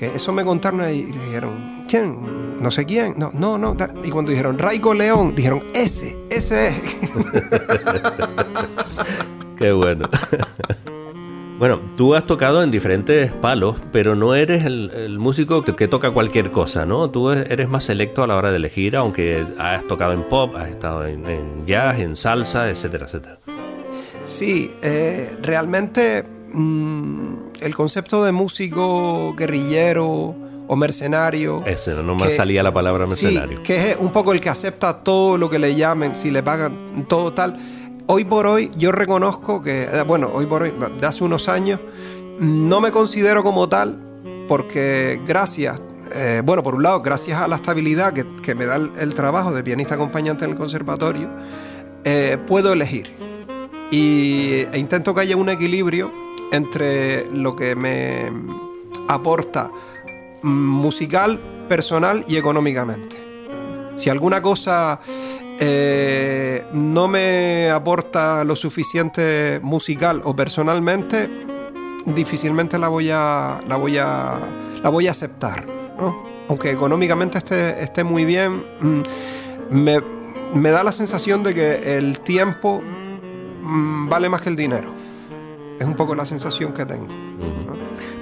Eso 0.00 0.32
me 0.32 0.44
contaron 0.44 0.80
y 0.90 1.04
le 1.04 1.24
dijeron, 1.24 1.84
¿quién? 1.88 2.60
No 2.62 2.70
sé 2.70 2.84
quién. 2.84 3.14
No, 3.16 3.30
no, 3.34 3.56
no. 3.58 3.76
Y 4.02 4.10
cuando 4.10 4.30
dijeron 4.30 4.58
Raico 4.58 4.92
León, 4.92 5.34
dijeron, 5.34 5.64
ese, 5.74 6.18
ese 6.30 6.68
es. 6.68 6.76
Qué 9.56 9.72
bueno. 9.72 10.08
Bueno, 11.60 11.78
tú 11.94 12.14
has 12.14 12.24
tocado 12.24 12.62
en 12.62 12.70
diferentes 12.70 13.30
palos, 13.32 13.76
pero 13.92 14.14
no 14.14 14.34
eres 14.34 14.64
el, 14.64 15.18
músico 15.18 15.62
que, 15.62 15.88
toca 15.88 16.10
cualquier 16.10 16.50
cosa, 16.50 16.86
¿no? 16.86 17.10
Tú 17.10 17.28
eres 17.32 17.68
más 17.68 17.84
selecto 17.84 18.22
a 18.22 18.26
la 18.26 18.36
hora 18.36 18.50
de 18.50 18.56
elegir, 18.56 18.96
aunque 18.96 19.46
has 19.58 19.86
tocado 19.86 20.14
en 20.14 20.22
pop, 20.22 20.56
has 20.56 20.70
estado 20.70 21.04
en, 21.04 21.66
jazz, 21.66 22.00
en 22.00 22.16
salsa, 22.16 22.70
etcétera, 22.70 23.04
etcétera. 23.04 23.38
Sí, 24.24 24.70
eh, 24.80 25.36
realmente 25.42 26.24
mm, 26.50 27.34
el 27.60 27.74
concepto 27.74 28.24
de 28.24 28.32
músico 28.32 29.34
guerrillero 29.36 30.34
o 30.66 30.76
mercenario. 30.76 31.62
Ese, 31.66 31.92
no 31.92 32.14
me 32.14 32.34
salía 32.34 32.62
la 32.62 32.72
palabra 32.72 33.04
mercenario. 33.04 33.58
Sí, 33.58 33.62
que 33.64 33.90
es 33.90 33.96
un 33.98 34.12
poco 34.12 34.32
el 34.32 34.40
que 34.40 34.48
acepta 34.48 35.04
todo 35.04 35.36
lo 35.36 35.50
que 35.50 35.58
le 35.58 35.74
llamen, 35.74 36.16
si 36.16 36.30
le 36.30 36.42
pagan 36.42 37.04
todo 37.06 37.34
tal 37.34 37.58
hoy 38.12 38.24
por 38.24 38.46
hoy 38.48 38.72
yo 38.76 38.90
reconozco 38.90 39.62
que, 39.62 39.84
eh, 39.84 40.02
bueno, 40.04 40.30
hoy 40.32 40.44
por 40.44 40.62
hoy, 40.62 40.72
de 41.00 41.06
hace 41.06 41.22
unos 41.22 41.48
años, 41.48 41.78
no 42.40 42.80
me 42.80 42.90
considero 42.90 43.44
como 43.44 43.68
tal 43.68 43.98
porque 44.48 45.20
gracias, 45.24 45.80
eh, 46.12 46.42
bueno, 46.44 46.64
por 46.64 46.74
un 46.74 46.82
lado, 46.82 47.02
gracias 47.02 47.40
a 47.40 47.46
la 47.46 47.56
estabilidad 47.56 48.12
que, 48.12 48.54
me 48.56 48.66
da 48.66 48.76
el, 48.76 49.14
trabajo 49.14 49.52
de 49.52 49.62
pianista 49.62 49.94
acompañante 49.94 50.44
en 50.44 50.50
el 50.50 50.56
conservatorio, 50.56 51.28
eh, 52.02 52.36
puedo 52.48 52.72
elegir. 52.72 53.14
Y, 53.92 54.66
e 54.72 54.78
intento 54.78 55.14
que 55.14 55.20
haya 55.20 55.36
un 55.36 55.48
equilibrio 55.48 56.10
entre 56.50 57.26
lo 57.30 57.54
que 57.54 57.76
me 57.76 58.32
aporta 59.06 59.70
musical, 60.42 61.38
personal 61.68 62.24
y 62.26 62.36
económicamente. 62.36 63.16
Si 63.94 64.10
alguna 64.10 64.42
cosa 64.42 64.98
eh, 65.62 66.64
no 66.72 67.06
me 67.06 67.70
aporta 67.70 68.44
lo 68.44 68.56
suficiente 68.56 69.60
musical 69.62 70.22
o 70.24 70.34
personalmente, 70.34 71.28
difícilmente 72.06 72.78
la 72.78 72.88
voy 72.88 73.10
a, 73.12 73.60
la 73.68 73.76
voy 73.76 73.98
a, 73.98 74.38
la 74.82 74.88
voy 74.88 75.06
a 75.06 75.10
aceptar. 75.10 75.66
Aunque 76.48 76.70
económicamente 76.70 77.36
esté, 77.36 77.82
esté 77.82 78.04
muy 78.04 78.24
bien, 78.24 78.64
mm, 78.80 79.02
me, 79.70 80.70
da 80.70 80.82
la 80.82 80.92
sensación 80.92 81.42
de 81.42 81.54
que 81.54 81.98
el 81.98 82.20
tiempo 82.20 82.80
mm, 83.62 84.08
vale 84.08 84.30
más 84.30 84.40
que 84.40 84.48
el 84.48 84.56
dinero. 84.56 84.94
Es 85.78 85.86
un 85.86 85.94
poco 85.94 86.14
la 86.14 86.24
sensación 86.24 86.72
que 86.72 86.86
tengo. 86.86 87.08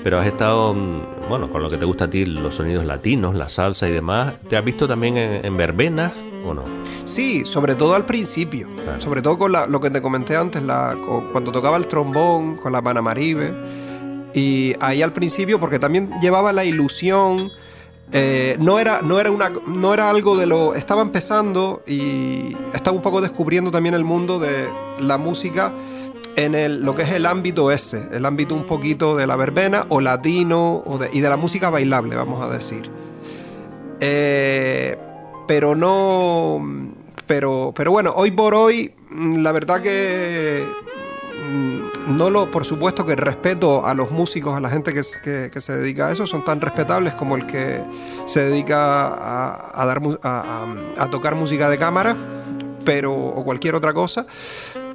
Pero 0.03 0.19
has 0.19 0.27
estado, 0.27 0.75
mm, 0.75 1.29
bueno, 1.29 1.51
con 1.51 1.63
lo 1.63 1.71
que 1.71 1.77
te 1.77 1.85
gusta 1.85 2.05
a 2.05 2.11
ti, 2.11 2.25
los 2.25 2.55
sonidos 2.55 2.85
latinos, 2.85 3.35
la 3.35 3.49
salsa 3.49 3.89
y 3.89 3.93
demás. 3.93 4.35
¿Te 4.49 4.57
has 4.57 4.65
visto 4.65 4.87
también 4.87 5.17
en, 5.17 5.45
en 5.45 5.57
verbenas 5.57 6.13
o 6.47 6.55
no? 6.55 6.63
Sí, 7.05 7.47
sobre 7.47 7.75
todo 7.75 7.95
al 7.95 8.05
principio. 8.05 8.69
Sobre 8.99 9.23
todo 9.23 9.39
con 9.39 9.53
lo 9.53 9.81
que 9.81 9.91
te 9.91 10.03
comenté 10.03 10.37
antes, 10.37 10.63
la, 10.63 10.97
cuando 11.33 11.51
tocaba 11.51 11.77
el 11.77 11.89
trombón, 11.89 12.57
con 12.57 12.73
la 12.73 12.83
Panamaribe. 12.83 13.53
Y 14.35 14.75
ahí 14.81 15.03
al 15.03 15.13
principio, 15.13 15.59
porque 15.59 15.79
también 15.79 16.11
llevaba 16.21 16.53
la 16.53 16.65
ilusión. 16.65 17.51
Eh, 18.13 18.57
no, 18.61 18.79
era, 18.79 19.03
no, 19.03 19.19
era 19.21 19.31
una, 19.31 19.51
no 19.67 19.95
era 19.95 20.11
algo 20.11 20.37
de 20.37 20.47
lo. 20.47 20.75
Estaba 20.75 21.03
empezando 21.03 21.83
y 21.87 22.57
estaba 22.75 22.97
un 22.97 23.03
poco 23.03 23.21
descubriendo 23.21 23.71
también 23.71 23.95
el 23.95 24.05
mundo 24.05 24.39
de 24.39 24.69
la 25.01 25.19
música 25.19 25.73
en 26.39 26.55
el, 26.55 26.83
lo 26.83 26.95
que 26.95 27.03
es 27.03 27.11
el 27.11 27.27
ámbito 27.27 27.73
ese, 27.73 28.09
el 28.13 28.25
ámbito 28.25 28.55
un 28.55 28.65
poquito 28.65 29.17
de 29.17 29.27
la 29.27 29.35
verbena 29.35 29.87
o 29.89 30.01
latino 30.01 30.85
o 30.87 31.01
y 31.13 31.21
de 31.21 31.29
la 31.29 31.37
música 31.37 31.69
bailable, 31.69 32.15
vamos 32.15 32.41
a 32.41 32.49
decir. 32.49 32.89
Eh, 33.99 34.97
pero 35.49 35.75
no. 35.75 36.95
Pero, 37.27 37.73
pero 37.75 37.91
bueno, 37.91 38.13
hoy 38.15 38.31
por 38.31 38.55
hoy, 38.55 38.95
mm, 39.11 39.39
la 39.39 39.51
verdad 39.51 39.81
que 39.81 40.65
mm, 41.45 42.17
no 42.17 42.31
lo, 42.31 42.49
por 42.53 42.65
supuesto 42.65 43.05
que 43.05 43.17
respeto 43.17 43.85
a 43.85 43.93
los 43.95 44.13
músicos, 44.13 44.57
a 44.57 44.61
la 44.61 44.71
gente 44.71 44.95
que, 44.95 45.03
se 45.03 45.77
dedica 45.77 46.07
a 46.07 46.13
eso, 46.13 46.25
son 46.25 46.45
tan 46.45 46.61
respetables 46.61 47.15
como 47.15 47.37
el 47.37 47.47
que 47.47 47.83
se 48.27 48.45
dedica 48.45 49.09
a, 49.75 49.87
dar, 49.87 50.01
a, 50.23 51.09
tocar 51.11 51.35
música 51.35 51.69
de 51.69 51.79
cámara, 51.79 52.17
pero, 52.85 53.13
o 53.13 53.45
cualquier 53.45 53.75
otra 53.75 53.93
cosa, 53.93 54.25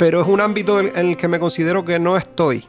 pero 0.04 0.20
es 0.20 0.28
un 0.28 0.42
ámbito 0.42 0.82
en 0.82 0.92
el 0.98 1.16
que 1.16 1.30
me 1.30 1.40
considero 1.40 1.86
que 1.86 1.98
no 1.98 2.18
estoy. 2.18 2.66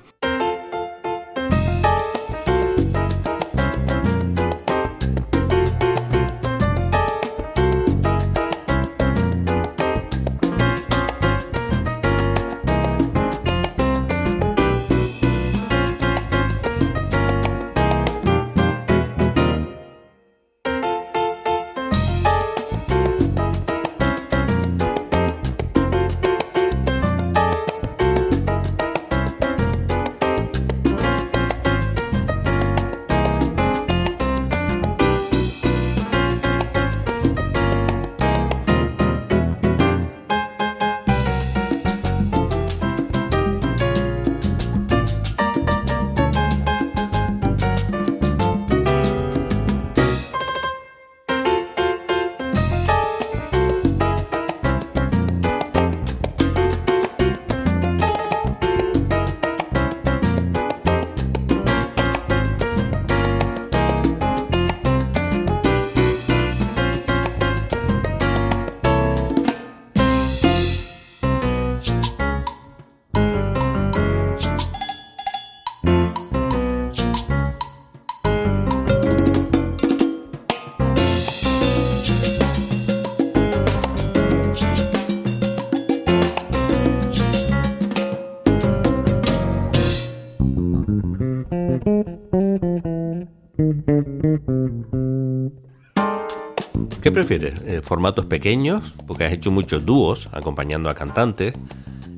Prefieres? 97.15 97.55
Eh, 97.65 97.81
¿Formatos 97.83 98.27
pequeños? 98.27 98.95
Porque 99.07 99.25
has 99.25 99.33
hecho 99.33 99.51
muchos 99.51 99.85
dúos 99.85 100.29
acompañando 100.33 100.91
a 100.91 100.95
cantantes. 100.95 101.55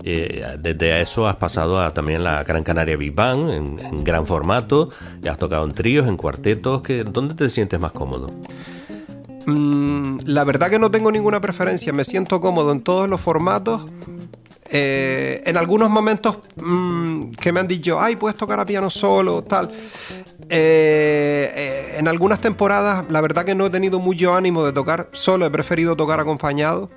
Eh, 0.02 0.46
desde 0.60 1.00
eso 1.00 1.26
has 1.26 1.36
pasado 1.36 1.80
a 1.80 1.90
también 1.92 2.22
la 2.22 2.44
Gran 2.44 2.62
Canaria 2.62 2.96
Big 2.96 3.14
Bang 3.14 3.50
en, 3.50 4.04
gran 4.04 4.26
formato. 4.26 4.90
Ya 5.20 5.32
has 5.32 5.38
tocado 5.38 5.64
en 5.64 5.72
tríos, 5.72 6.06
en 6.06 6.16
cuartetos. 6.16 6.82
¿Dónde 7.12 7.34
te 7.34 7.48
sientes 7.48 7.80
más 7.80 7.92
cómodo? 7.92 8.30
Mm, 9.46 10.18
la 10.24 10.44
verdad 10.44 10.70
que 10.70 10.78
no 10.78 10.90
tengo 10.90 11.10
ninguna 11.10 11.40
preferencia. 11.40 11.92
Me 11.92 12.04
siento 12.04 12.40
cómodo 12.40 12.72
en 12.72 12.82
todos 12.82 13.08
los 13.08 13.20
formatos. 13.20 13.86
Eh, 14.70 15.42
en 15.46 15.56
algunos 15.56 15.88
momentos 15.90 16.38
mm, 16.56 17.30
que 17.32 17.52
me 17.52 17.60
han 17.60 17.68
dicho, 17.68 18.00
ay, 18.00 18.16
puedes 18.16 18.36
tocar 18.36 18.58
a 18.58 18.66
piano 18.66 18.90
solo, 18.90 19.44
tal. 19.44 19.70
Eh, 20.48 21.50
eh, 21.54 21.94
en 21.98 22.08
algunas 22.08 22.40
temporadas, 22.40 23.04
la 23.08 23.20
verdad 23.20 23.44
que 23.44 23.54
no 23.54 23.66
he 23.66 23.70
tenido 23.70 23.98
mucho 24.00 24.34
ánimo 24.34 24.64
de 24.64 24.72
tocar 24.72 25.08
solo, 25.12 25.46
he 25.46 25.50
preferido 25.50 25.96
tocar 25.96 26.18
acompañado. 26.20 26.90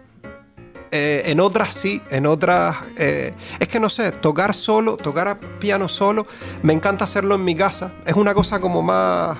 en 0.92 1.40
otras 1.40 1.74
sí, 1.76 2.02
en 2.10 2.26
otras... 2.26 2.76
es 2.98 3.68
que 3.68 3.80
no 3.80 3.90
sé, 3.90 4.12
tocar 4.14 4.56
solo, 4.56 4.98
tocar 4.98 5.28
a 5.28 5.40
piano 5.40 5.88
solo, 5.88 6.26
me 6.64 6.74
encanta 6.74 7.04
hacerlo 7.06 7.36
en 7.36 7.44
mi 7.46 7.54
casa. 7.54 7.94
Es 8.06 8.16
una 8.16 8.34
cosa 8.34 8.60
como 8.60 8.82
más 8.82 9.38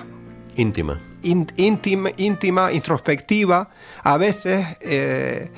Íntima. 0.56 1.00
ín- 1.22 1.50
íntima, 1.56 2.10
íntima, 2.16 2.72
introspectiva, 2.72 3.68
a 4.04 4.16
veces... 4.16 4.64
eh, 4.82 5.50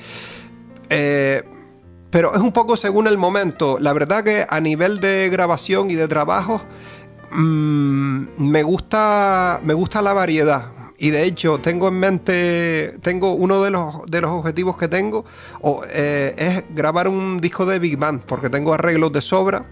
pero 2.13 2.35
es 2.35 2.41
un 2.41 2.51
poco 2.51 2.77
según 2.77 3.07
el 3.07 3.17
momento. 3.17 3.79
La 3.79 3.91
verdad 3.91 4.23
que 4.23 4.45
a 4.47 4.59
nivel 4.59 4.99
de 4.99 5.29
grabación 5.31 5.89
y 5.89 5.95
de 5.95 6.07
trabajo 6.07 6.61
mm, 7.31 8.25
me 8.37 8.61
gusta 8.61 9.59
me 9.63 9.73
gusta 9.73 9.99
la 10.03 10.13
variedad. 10.13 10.67
Y 10.99 11.09
de 11.09 11.23
hecho 11.23 11.57
tengo 11.57 11.87
en 11.87 11.95
mente, 11.95 12.99
tengo 13.01 13.33
uno 13.33 13.63
de 13.63 13.71
los, 13.71 14.05
de 14.05 14.21
los 14.21 14.29
objetivos 14.29 14.77
que 14.77 14.87
tengo 14.87 15.25
eh, 15.89 16.35
es 16.37 16.75
grabar 16.75 17.07
un 17.07 17.39
disco 17.39 17.65
de 17.65 17.79
Big 17.79 17.97
Band, 17.97 18.21
porque 18.27 18.47
tengo 18.47 18.75
arreglos 18.75 19.11
de 19.11 19.19
sobra, 19.19 19.65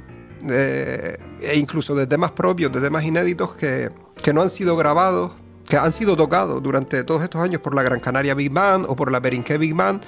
eh, 0.50 1.20
e 1.42 1.58
incluso 1.60 1.94
de 1.94 2.08
temas 2.08 2.32
propios, 2.32 2.72
de 2.72 2.82
temas 2.82 3.04
inéditos 3.04 3.54
que, 3.54 3.92
que 4.16 4.34
no 4.34 4.42
han 4.42 4.50
sido 4.50 4.76
grabados, 4.76 5.32
que 5.70 5.78
han 5.78 5.92
sido 5.92 6.18
tocados 6.18 6.62
durante 6.64 7.04
todos 7.04 7.22
estos 7.22 7.40
años 7.40 7.62
por 7.62 7.76
la 7.76 7.84
Gran 7.84 8.00
Canaria 8.00 8.34
Big 8.34 8.52
Band 8.52 8.88
o 8.90 8.96
por 8.96 9.12
la 9.12 9.20
Berinqué 9.20 9.60
Big 9.60 9.76
Band, 9.76 10.02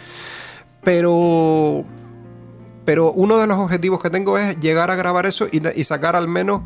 pero 0.83 1.85
pero 2.85 3.11
uno 3.11 3.37
de 3.37 3.47
los 3.47 3.57
objetivos 3.57 4.01
que 4.01 4.09
tengo 4.09 4.37
es 4.37 4.59
llegar 4.59 4.91
a 4.91 4.95
grabar 4.95 5.25
eso 5.25 5.47
y, 5.51 5.61
y 5.79 5.83
sacar 5.83 6.15
al 6.15 6.27
menos 6.27 6.61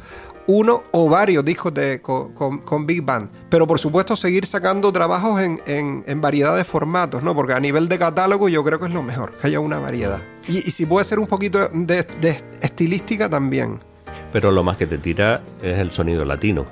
uno 0.49 0.83
o 0.91 1.09
varios 1.09 1.43
discos 1.43 1.73
de, 1.73 2.01
con, 2.01 2.33
con- 2.33 2.59
con 2.59 2.85
Big 2.87 3.01
Band. 3.03 3.29
Pero 3.49 3.67
por 3.67 3.79
supuesto 3.79 4.15
seguir 4.15 4.45
sacando 4.45 4.91
trabajos 4.93 5.41
en, 5.41 5.61
en- 5.65 6.03
en 6.07 6.21
variedad 6.21 6.55
de 6.55 6.63
formatos, 6.63 7.21
¿no? 7.21 7.35
Porque 7.35 7.51
a 7.53 7.59
nivel 7.59 7.89
de 7.89 7.99
catálogo 7.99 8.47
yo 8.47 8.63
creo 8.63 8.79
que 8.79 8.85
es 8.85 8.93
lo 8.93 9.03
mejor, 9.03 9.33
que 9.33 9.47
haya 9.47 9.59
una 9.59 9.79
variedad. 9.79 10.21
Y, 10.47 10.59
y 10.67 10.71
si 10.71 10.85
puede 10.85 11.03
ser 11.05 11.19
un 11.19 11.27
poquito 11.27 11.67
de, 11.67 12.03
de 12.21 12.41
estilística 12.61 13.29
también. 13.29 13.79
Pero 14.31 14.51
lo 14.51 14.63
más 14.63 14.77
que 14.77 14.87
te 14.87 14.97
tira 14.97 15.41
es 15.61 15.79
el 15.79 15.91
sonido 15.91 16.23
latino. 16.23 16.65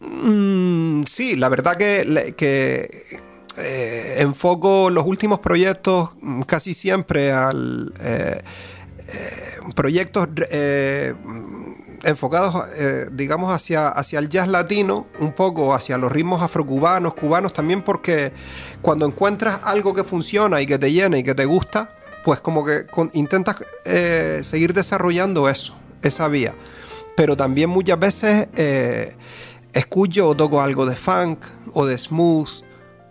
Mm, 0.00 1.04
sí, 1.06 1.36
la 1.36 1.48
verdad 1.48 1.76
que 1.76 2.04
eh, 3.58 4.16
enfoco 4.18 4.90
los 4.90 5.06
últimos 5.06 5.38
proyectos 5.40 6.10
mm, 6.20 6.42
casi 6.42 6.74
siempre 6.74 7.32
al 7.32 7.92
eh, 8.00 8.40
eh, 9.08 9.58
proyectos 9.74 10.28
eh, 10.50 11.14
mm, 11.24 11.66
enfocados, 12.04 12.62
digamos, 13.12 13.52
hacia, 13.52 13.88
hacia 13.88 14.20
el 14.20 14.28
jazz 14.28 14.46
latino, 14.46 15.06
un 15.18 15.32
poco 15.32 15.74
hacia 15.74 15.98
los 15.98 16.12
ritmos 16.12 16.40
afrocubanos, 16.40 17.14
cubanos, 17.14 17.52
también 17.52 17.82
porque 17.82 18.32
cuando 18.80 19.06
encuentras 19.06 19.60
algo 19.64 19.92
que 19.92 20.04
funciona 20.04 20.60
y 20.60 20.66
que 20.66 20.78
te 20.78 20.92
llena 20.92 21.18
y 21.18 21.24
que 21.24 21.34
te 21.34 21.46
gusta, 21.46 21.90
pues 22.22 22.40
como 22.40 22.64
que 22.64 22.86
intentas 23.14 23.56
seguir 24.42 24.72
desarrollando 24.72 25.48
eso, 25.48 25.74
esa 26.02 26.28
vía. 26.28 26.54
Pero 27.16 27.34
también 27.34 27.70
muchas 27.70 27.98
veces 27.98 28.48
escucho 29.72 30.28
o 30.28 30.36
toco 30.36 30.60
algo 30.60 30.86
de 30.86 30.94
funk 30.94 31.44
o 31.72 31.86
de 31.86 31.98
smooth 31.98 32.65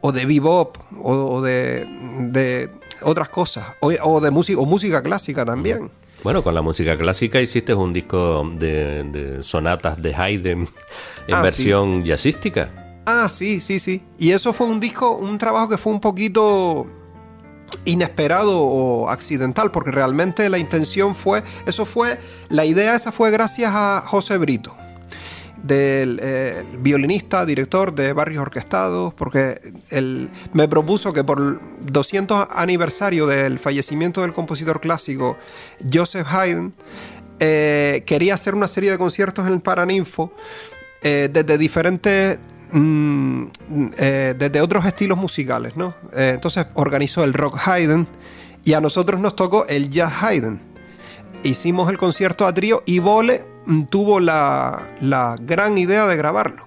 o 0.06 0.12
de 0.12 0.26
bebop 0.26 0.78
o, 1.02 1.14
o 1.14 1.42
de, 1.42 1.86
de 2.30 2.70
otras 3.02 3.30
cosas 3.30 3.66
o, 3.80 3.88
o 3.90 4.22
de 4.22 4.30
música 4.30 4.60
o 4.60 4.66
música 4.66 5.02
clásica 5.02 5.44
también. 5.44 5.90
Bueno, 6.24 6.44
con 6.44 6.54
la 6.54 6.62
música 6.62 6.96
clásica 6.98 7.42
hiciste 7.42 7.74
un 7.74 7.92
disco 7.92 8.48
de, 8.54 9.04
de 9.04 9.44
sonatas 9.44 10.00
de 10.02 10.14
Haydn 10.14 10.68
en 11.28 11.34
Ah, 11.36 11.42
versión 11.42 12.04
jazzística. 12.04 12.70
Ah, 13.06 13.28
sí, 13.30 13.60
sí, 13.60 13.80
sí. 13.80 14.04
Y 14.18 14.32
eso 14.32 14.54
fue 14.54 14.68
un 14.68 14.80
disco, 14.80 15.12
un 15.16 15.38
trabajo 15.38 15.70
que 15.70 15.78
fue 15.78 15.92
un 15.94 16.00
poquito 16.00 16.86
inesperado 17.86 18.60
o 18.62 19.10
accidental, 19.10 19.72
porque 19.72 19.92
realmente 19.92 20.50
la 20.50 20.58
intención 20.58 21.16
fue, 21.16 21.44
eso 21.66 21.86
fue, 21.86 22.20
la 22.50 22.66
idea 22.66 22.96
esa 22.96 23.12
fue 23.12 23.32
gracias 23.32 23.72
a 23.74 24.04
José 24.06 24.38
Brito, 24.38 24.76
del 25.66 26.20
eh, 26.22 26.64
violinista, 26.80 27.46
director 27.46 27.94
de 27.94 28.14
Barrios 28.14 28.42
Orquestados, 28.42 29.14
porque 29.14 29.60
él 29.90 30.30
me 30.54 30.68
propuso 30.68 31.14
que 31.14 31.24
por 31.24 31.40
el 31.40 31.60
200 31.92 32.48
aniversario 32.52 33.26
del 33.28 33.60
fallecimiento 33.60 34.22
del 34.22 34.34
compositor 34.34 34.80
clásico 34.80 35.38
Joseph 35.92 36.28
Haydn, 36.30 36.74
eh, 37.40 38.04
quería 38.06 38.36
hacer 38.36 38.56
una 38.56 38.68
serie 38.68 38.92
de 38.92 38.98
conciertos 38.98 39.46
en 39.46 39.54
el 39.54 39.60
Paraninfo 39.60 40.32
eh, 41.02 41.30
desde 41.32 41.58
diferentes 41.58 42.40
mm, 42.72 43.46
eh, 43.98 44.36
desde 44.38 44.62
otros 44.62 44.86
estilos 44.86 45.18
musicales, 45.18 45.76
¿no? 45.76 45.96
Entonces 46.14 46.66
organizó 46.76 47.24
el 47.24 47.34
rock 47.34 47.60
Haydn 47.66 48.08
y 48.64 48.74
a 48.74 48.82
nosotros 48.82 49.20
nos 49.20 49.36
tocó 49.36 49.66
el 49.68 49.90
jazz 49.90 50.14
Haydn. 50.24 50.60
Hicimos 51.46 51.92
el 51.92 52.00
concierto 52.00 52.48
a 52.48 52.54
trío 52.54 52.82
y 52.88 52.98
Vole 52.98 53.46
mm, 53.66 53.84
tuvo 53.84 54.20
la, 54.20 54.90
la 55.00 55.36
gran 55.40 55.78
idea 55.78 56.08
de 56.08 56.16
grabarlo. 56.16 56.66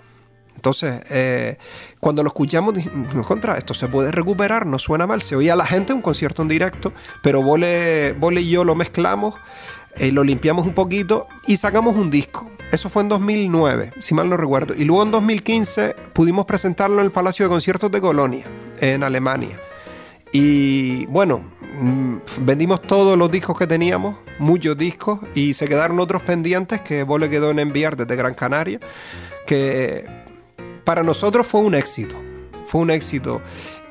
Entonces, 0.54 1.02
eh, 1.10 1.58
cuando 1.98 2.22
lo 2.22 2.28
escuchamos, 2.28 2.74
dijimos, 2.74 3.26
contra, 3.26 3.58
esto 3.58 3.74
se 3.74 3.88
puede 3.88 4.12
recuperar, 4.12 4.66
no 4.66 4.78
suena 4.78 5.06
mal. 5.06 5.22
Se 5.22 5.34
oía 5.34 5.54
a 5.54 5.56
la 5.56 5.66
gente 5.66 5.92
un 5.92 6.00
concierto 6.00 6.42
en 6.42 6.48
directo, 6.48 6.92
pero 7.22 7.42
Vole, 7.42 8.12
Vole 8.12 8.40
y 8.40 8.50
yo 8.50 8.64
lo 8.64 8.76
mezclamos, 8.76 9.34
eh, 9.96 10.12
lo 10.12 10.22
limpiamos 10.22 10.64
un 10.64 10.74
poquito 10.74 11.26
y 11.48 11.56
sacamos 11.56 11.96
un 11.96 12.10
disco. 12.10 12.48
Eso 12.70 12.88
fue 12.88 13.02
en 13.02 13.08
2009, 13.08 13.94
si 14.00 14.14
mal 14.14 14.28
no 14.28 14.36
recuerdo. 14.36 14.74
Y 14.74 14.84
luego 14.84 15.02
en 15.02 15.10
2015 15.10 15.96
pudimos 16.12 16.46
presentarlo 16.46 17.00
en 17.00 17.06
el 17.06 17.12
Palacio 17.12 17.46
de 17.46 17.50
Conciertos 17.50 17.90
de 17.90 18.00
Colonia, 18.00 18.46
en 18.80 19.02
Alemania. 19.02 19.58
Y 20.32 21.06
bueno, 21.06 21.42
vendimos 22.40 22.82
todos 22.82 23.18
los 23.18 23.30
discos 23.30 23.58
que 23.58 23.66
teníamos, 23.66 24.16
muchos 24.38 24.76
discos, 24.76 25.20
y 25.34 25.54
se 25.54 25.66
quedaron 25.66 25.98
otros 26.00 26.22
pendientes 26.22 26.80
que 26.80 27.02
Vole 27.02 27.30
quedó 27.30 27.50
en 27.50 27.58
enviar 27.58 27.96
desde 27.96 28.16
Gran 28.16 28.34
Canaria, 28.34 28.80
que 29.46 30.04
para 30.84 31.02
nosotros 31.02 31.46
fue 31.46 31.60
un 31.60 31.74
éxito, 31.74 32.16
fue 32.66 32.80
un 32.80 32.90
éxito. 32.90 33.40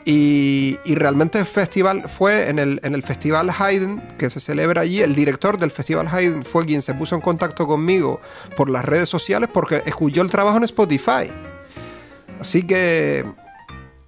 Y 0.09 0.77
realmente 0.85 1.37
el 1.37 1.45
festival 1.45 2.07
fue 2.07 2.49
en 2.49 2.59
el, 2.59 2.79
en 2.81 2.95
el 2.95 3.03
Festival 3.03 3.49
Haydn, 3.49 4.01
que 4.17 4.29
se 4.29 4.39
celebra 4.39 4.81
allí, 4.81 5.01
el 5.01 5.13
director 5.13 5.57
del 5.59 5.69
Festival 5.69 6.07
Haydn 6.07 6.45
fue 6.45 6.65
quien 6.65 6.81
se 6.81 6.93
puso 6.93 7.15
en 7.15 7.19
contacto 7.19 7.67
conmigo 7.67 8.21
por 8.55 8.69
las 8.69 8.85
redes 8.85 9.09
sociales 9.09 9.49
porque 9.51 9.83
escuchó 9.85 10.21
el 10.21 10.29
trabajo 10.29 10.55
en 10.55 10.63
Spotify. 10.63 11.29
Así 12.39 12.65
que 12.65 13.25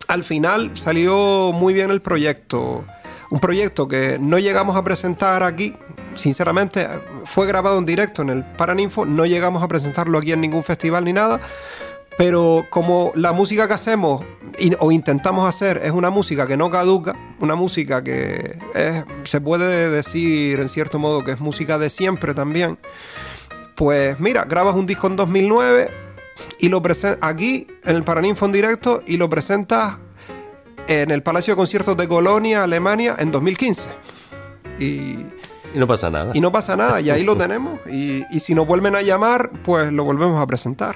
al 0.07 0.23
final 0.23 0.71
salió 0.75 1.51
muy 1.53 1.73
bien 1.73 1.91
el 1.91 2.01
proyecto. 2.01 2.85
Un 3.31 3.39
proyecto 3.39 3.87
que 3.87 4.17
no 4.19 4.39
llegamos 4.39 4.75
a 4.75 4.83
presentar 4.83 5.43
aquí, 5.43 5.75
sinceramente, 6.15 6.87
fue 7.25 7.45
grabado 7.45 7.77
en 7.77 7.85
directo 7.85 8.23
en 8.23 8.29
el 8.29 8.43
Paraninfo, 8.43 9.05
no 9.05 9.25
llegamos 9.25 9.61
a 9.61 9.67
presentarlo 9.67 10.17
aquí 10.17 10.31
en 10.31 10.41
ningún 10.41 10.63
festival 10.63 11.05
ni 11.05 11.13
nada, 11.13 11.39
pero 12.17 12.65
como 12.69 13.11
la 13.15 13.31
música 13.31 13.67
que 13.67 13.73
hacemos 13.73 14.25
o 14.79 14.91
intentamos 14.91 15.47
hacer 15.47 15.79
es 15.83 15.91
una 15.91 16.09
música 16.09 16.47
que 16.47 16.57
no 16.57 16.69
caduca, 16.69 17.15
una 17.39 17.55
música 17.55 18.03
que 18.03 18.57
se 19.23 19.39
puede 19.39 19.89
decir 19.89 20.59
en 20.59 20.67
cierto 20.67 20.99
modo 20.99 21.23
que 21.23 21.31
es 21.31 21.39
música 21.39 21.77
de 21.77 21.89
siempre 21.89 22.33
también, 22.33 22.77
pues 23.75 24.19
mira, 24.19 24.43
grabas 24.43 24.75
un 24.75 24.85
disco 24.85 25.07
en 25.07 25.15
2009 25.15 25.91
y 26.59 26.69
lo 26.69 26.81
presentas 26.81 27.19
aquí 27.21 27.67
en 27.85 27.95
el 27.95 28.03
Paraninfo 28.03 28.45
en 28.45 28.51
directo 28.51 29.03
y 29.05 29.17
lo 29.17 29.29
presentas 29.29 29.93
en 30.89 31.11
el 31.11 31.21
Palacio 31.23 31.53
de 31.53 31.55
Conciertos 31.57 31.95
de 31.95 32.07
Colonia, 32.07 32.63
Alemania, 32.63 33.15
en 33.19 33.31
2015. 33.31 33.87
Y, 34.79 34.83
Y 34.83 35.25
no 35.75 35.85
pasa 35.87 36.09
nada. 36.09 36.31
y 36.33 36.41
no 36.41 36.51
pasa 36.51 36.75
nada, 36.75 36.99
y 36.99 37.09
ahí 37.11 37.23
lo 37.23 37.37
tenemos. 37.37 37.79
Y, 37.87 38.23
y 38.31 38.39
si 38.39 38.55
nos 38.55 38.65
vuelven 38.65 38.95
a 38.95 39.01
llamar, 39.03 39.51
pues 39.63 39.93
lo 39.93 40.03
volvemos 40.03 40.41
a 40.41 40.47
presentar. 40.47 40.95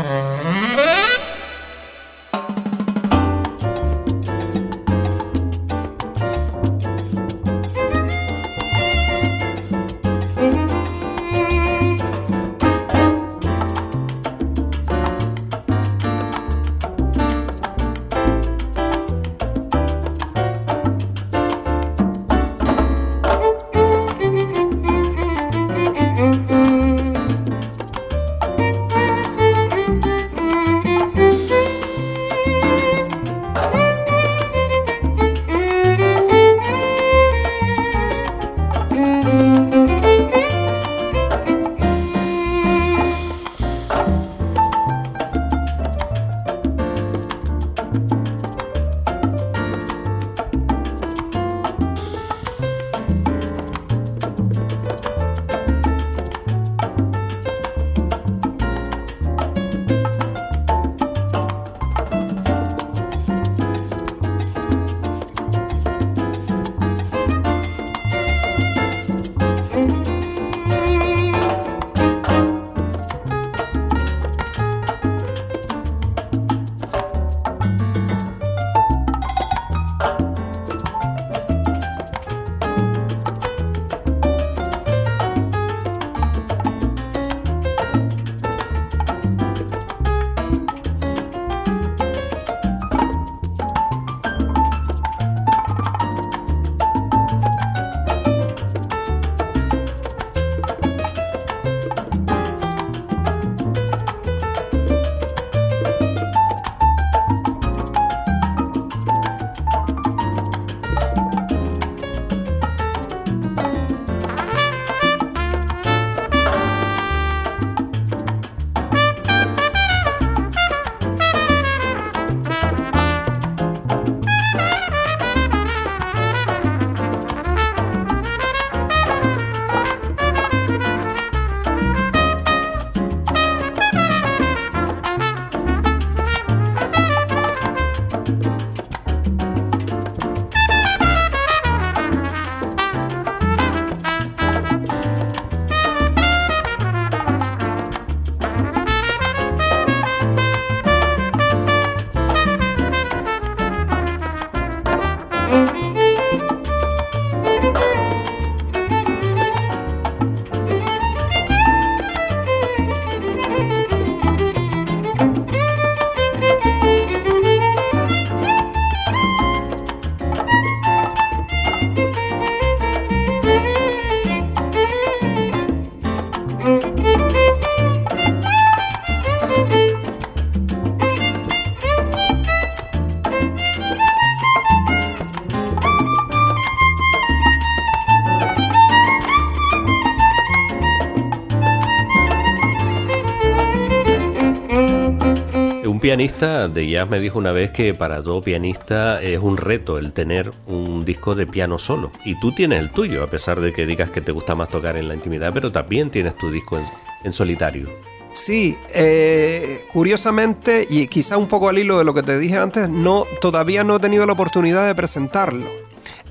pianista 196.11 196.67
de 196.67 196.89
jazz 196.89 197.09
me 197.09 197.21
dijo 197.21 197.39
una 197.39 197.53
vez 197.53 197.71
que 197.71 197.93
para 197.93 198.21
todo 198.21 198.41
pianista 198.41 199.21
es 199.21 199.39
un 199.39 199.55
reto 199.55 199.97
el 199.97 200.11
tener 200.11 200.51
un 200.67 201.05
disco 201.05 201.35
de 201.35 201.47
piano 201.47 201.79
solo. 201.79 202.11
Y 202.25 202.37
tú 202.41 202.53
tienes 202.53 202.81
el 202.81 202.91
tuyo, 202.91 203.23
a 203.23 203.27
pesar 203.27 203.61
de 203.61 203.71
que 203.71 203.85
digas 203.85 204.09
que 204.09 204.19
te 204.19 204.33
gusta 204.33 204.53
más 204.53 204.67
tocar 204.67 204.97
en 204.97 205.07
la 205.07 205.13
intimidad, 205.13 205.53
pero 205.53 205.71
también 205.71 206.09
tienes 206.09 206.35
tu 206.35 206.51
disco 206.51 206.77
en, 207.23 207.31
solitario. 207.31 207.87
Sí, 208.33 208.75
eh, 208.93 209.85
curiosamente, 209.93 210.85
y 210.89 211.07
quizá 211.07 211.37
un 211.37 211.47
poco 211.47 211.69
al 211.69 211.77
hilo 211.77 211.97
de 211.97 212.03
lo 212.03 212.13
que 212.13 212.23
te 212.23 212.37
dije 212.37 212.57
antes, 212.57 212.89
no, 212.89 213.23
todavía 213.39 213.85
no 213.85 213.95
he 213.95 213.99
tenido 214.01 214.25
la 214.25 214.33
oportunidad 214.33 214.87
de 214.87 214.93
presentarlo. 214.93 215.71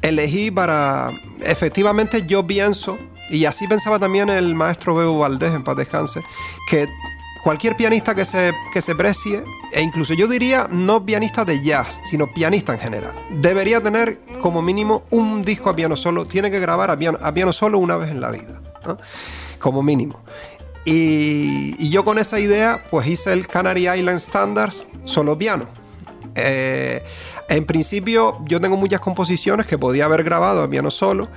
Elegí 0.02 0.50
para. 0.50 1.10
Efectivamente, 1.40 2.26
yo 2.26 2.46
pienso, 2.46 2.98
y 3.30 3.46
así 3.46 3.66
pensaba 3.66 3.98
también 3.98 4.28
el 4.28 4.54
maestro 4.54 4.94
Bebo 4.94 5.20
Valdés, 5.20 5.54
en 5.54 5.64
paz 5.64 5.78
descanse, 5.78 6.20
que 6.68 6.86
cualquier 7.42 7.76
pianista 7.76 8.14
que 8.14 8.24
se, 8.24 8.52
que 8.72 8.82
se 8.82 8.94
precie, 8.94 9.42
e 9.72 9.82
incluso 9.82 10.14
yo 10.14 10.26
diría 10.26 10.68
no 10.70 11.04
pianista 11.04 11.44
de 11.44 11.62
jazz, 11.62 12.00
sino 12.04 12.26
pianista 12.26 12.72
en 12.74 12.80
general, 12.80 13.14
debería 13.30 13.82
tener 13.82 14.20
como 14.40 14.62
mínimo 14.62 15.04
un 15.10 15.42
disco 15.42 15.70
a 15.70 15.76
piano 15.76 15.96
solo, 15.96 16.26
tiene 16.26 16.50
que 16.50 16.60
grabar 16.60 16.90
a 16.90 16.98
piano, 16.98 17.18
a 17.22 17.32
piano 17.32 17.52
solo 17.52 17.78
una 17.78 17.96
vez 17.96 18.10
en 18.10 18.20
la 18.20 18.30
vida, 18.30 18.60
como 19.58 19.82
mínimo. 19.82 20.20
Y, 20.84 21.90
yo 21.90 22.04
con 22.04 22.18
esa 22.18 22.40
idea, 22.40 22.84
pues 22.90 23.06
hice 23.06 23.32
el 23.32 23.46
Canary 23.46 23.88
Island 23.88 24.18
Standards 24.18 24.86
solo 25.04 25.36
piano. 25.36 25.66
Eh, 26.34 27.04
en 27.48 27.66
principio, 27.66 28.38
yo 28.44 28.60
tengo 28.60 28.76
muchas 28.76 29.00
composiciones 29.00 29.66
que 29.66 29.76
podía 29.76 30.06
haber 30.06 30.22
grabado 30.22 30.62
a 30.62 30.70
piano 30.70 30.90
solo. 30.90 31.28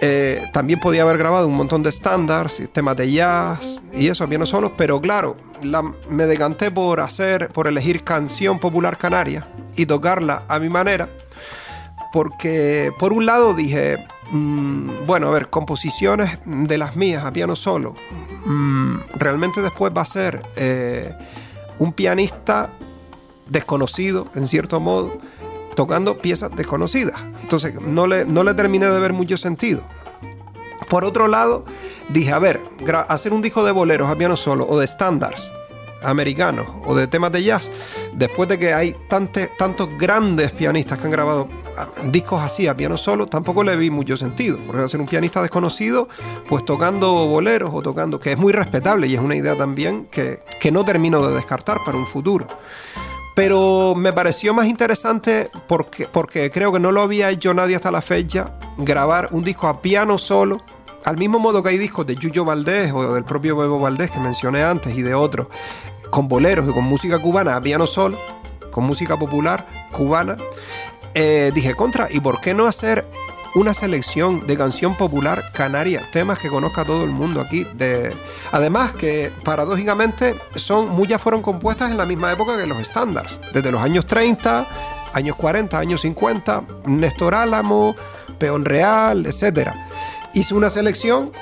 Eh, 0.00 0.44
también 0.52 0.78
podía 0.78 1.02
haber 1.02 1.16
grabado 1.16 1.48
un 1.48 1.56
montón 1.56 1.82
de 1.82 1.88
estándares, 1.88 2.62
temas 2.72 2.96
de 2.96 3.10
jazz 3.10 3.80
y 3.94 4.08
eso 4.08 4.24
a 4.24 4.28
piano 4.28 4.44
solo, 4.44 4.72
pero 4.76 5.00
claro, 5.00 5.36
la, 5.62 5.82
me 6.10 6.26
decanté 6.26 6.70
por 6.70 7.00
hacer, 7.00 7.48
por 7.48 7.66
elegir 7.66 8.04
canción 8.04 8.58
popular 8.58 8.98
canaria 8.98 9.48
y 9.74 9.86
tocarla 9.86 10.42
a 10.48 10.58
mi 10.58 10.68
manera, 10.68 11.08
porque 12.12 12.92
por 12.98 13.14
un 13.14 13.24
lado 13.24 13.54
dije, 13.54 13.96
mmm, 14.32 15.06
bueno, 15.06 15.28
a 15.28 15.30
ver, 15.30 15.48
composiciones 15.48 16.38
de 16.44 16.76
las 16.76 16.94
mías 16.94 17.24
a 17.24 17.32
piano 17.32 17.56
solo, 17.56 17.94
mmm, 18.44 18.96
realmente 19.14 19.62
después 19.62 19.94
va 19.96 20.02
a 20.02 20.06
ser 20.06 20.42
eh, 20.56 21.14
un 21.78 21.94
pianista 21.94 22.68
desconocido, 23.48 24.26
en 24.34 24.46
cierto 24.46 24.78
modo, 24.78 25.16
tocando 25.76 26.18
piezas 26.18 26.50
desconocidas. 26.56 27.20
Entonces 27.42 27.80
no 27.80 28.08
le, 28.08 28.24
no 28.24 28.42
le 28.42 28.54
terminé 28.54 28.86
de 28.86 28.98
ver 28.98 29.12
mucho 29.12 29.36
sentido. 29.36 29.86
Por 30.88 31.04
otro 31.04 31.28
lado, 31.28 31.64
dije, 32.08 32.32
a 32.32 32.38
ver, 32.38 32.60
hacer 33.08 33.32
un 33.32 33.42
disco 33.42 33.64
de 33.64 33.72
boleros 33.72 34.10
a 34.10 34.16
piano 34.16 34.36
solo 34.36 34.66
o 34.68 34.78
de 34.78 34.84
estándares 34.84 35.52
americanos 36.02 36.66
o 36.84 36.94
de 36.94 37.06
temas 37.06 37.32
de 37.32 37.42
jazz, 37.42 37.70
después 38.12 38.48
de 38.48 38.58
que 38.58 38.72
hay 38.74 38.94
tantos 39.08 39.88
grandes 39.98 40.52
pianistas 40.52 40.98
que 40.98 41.04
han 41.04 41.10
grabado 41.10 41.48
ah, 41.76 41.88
discos 42.04 42.42
así 42.42 42.68
a 42.68 42.76
piano 42.76 42.96
solo, 42.96 43.26
tampoco 43.26 43.64
le 43.64 43.76
vi 43.76 43.90
mucho 43.90 44.16
sentido. 44.16 44.58
Porque 44.66 44.88
ser 44.88 45.00
un 45.00 45.06
pianista 45.06 45.42
desconocido, 45.42 46.08
pues 46.46 46.64
tocando 46.64 47.26
boleros 47.26 47.70
o 47.72 47.82
tocando, 47.82 48.20
que 48.20 48.32
es 48.32 48.38
muy 48.38 48.52
respetable 48.52 49.06
y 49.08 49.14
es 49.14 49.20
una 49.20 49.34
idea 49.34 49.56
también 49.56 50.06
que, 50.10 50.40
que 50.60 50.70
no 50.70 50.84
termino 50.84 51.26
de 51.26 51.34
descartar 51.34 51.78
para 51.84 51.98
un 51.98 52.06
futuro. 52.06 52.46
Pero 53.36 53.94
me 53.94 54.14
pareció 54.14 54.54
más 54.54 54.66
interesante 54.66 55.50
porque, 55.68 56.08
porque 56.10 56.50
creo 56.50 56.72
que 56.72 56.80
no 56.80 56.90
lo 56.90 57.02
había 57.02 57.28
hecho 57.28 57.52
nadie 57.52 57.76
hasta 57.76 57.90
la 57.90 58.00
fecha, 58.00 58.56
grabar 58.78 59.28
un 59.30 59.44
disco 59.44 59.68
a 59.68 59.82
piano 59.82 60.16
solo 60.16 60.62
al 61.04 61.18
mismo 61.18 61.38
modo 61.38 61.62
que 61.62 61.68
hay 61.68 61.78
discos 61.78 62.04
de 62.06 62.16
Yuyo 62.16 62.46
Valdés 62.46 62.92
o 62.92 63.14
del 63.14 63.24
propio 63.24 63.54
Bebo 63.56 63.78
Valdés 63.78 64.10
que 64.10 64.18
mencioné 64.18 64.64
antes 64.64 64.96
y 64.96 65.02
de 65.02 65.14
otros, 65.14 65.48
con 66.10 66.26
boleros 66.26 66.68
y 66.68 66.72
con 66.72 66.82
música 66.84 67.20
cubana 67.20 67.54
a 67.54 67.60
piano 67.60 67.86
solo, 67.86 68.18
con 68.72 68.84
música 68.84 69.16
popular 69.16 69.66
cubana, 69.92 70.36
eh, 71.14 71.52
dije, 71.54 71.74
contra, 71.74 72.08
¿y 72.10 72.20
por 72.20 72.40
qué 72.40 72.54
no 72.54 72.66
hacer 72.66 73.06
una 73.56 73.74
selección 73.74 74.46
de 74.46 74.56
canción 74.56 74.94
popular 74.94 75.50
canaria, 75.52 76.08
temas 76.12 76.38
que 76.38 76.48
conozca 76.48 76.84
todo 76.84 77.02
el 77.04 77.10
mundo 77.10 77.40
aquí. 77.40 77.64
De... 77.74 78.14
Además 78.52 78.92
que 78.92 79.32
paradójicamente 79.42 80.36
son, 80.54 80.90
muchas 80.90 81.20
fueron 81.20 81.42
compuestas 81.42 81.90
en 81.90 81.96
la 81.96 82.06
misma 82.06 82.32
época 82.32 82.56
que 82.56 82.66
los 82.66 82.78
estándares, 82.78 83.40
desde 83.52 83.72
los 83.72 83.80
años 83.80 84.06
30, 84.06 84.66
años 85.12 85.36
40, 85.36 85.78
años 85.78 86.02
50, 86.02 86.64
Néstor 86.86 87.34
Álamo, 87.34 87.96
Peón 88.38 88.64
Real, 88.64 89.26
etcétera 89.26 89.86
hice 90.36 90.54
una 90.54 90.68
selección 90.68 91.32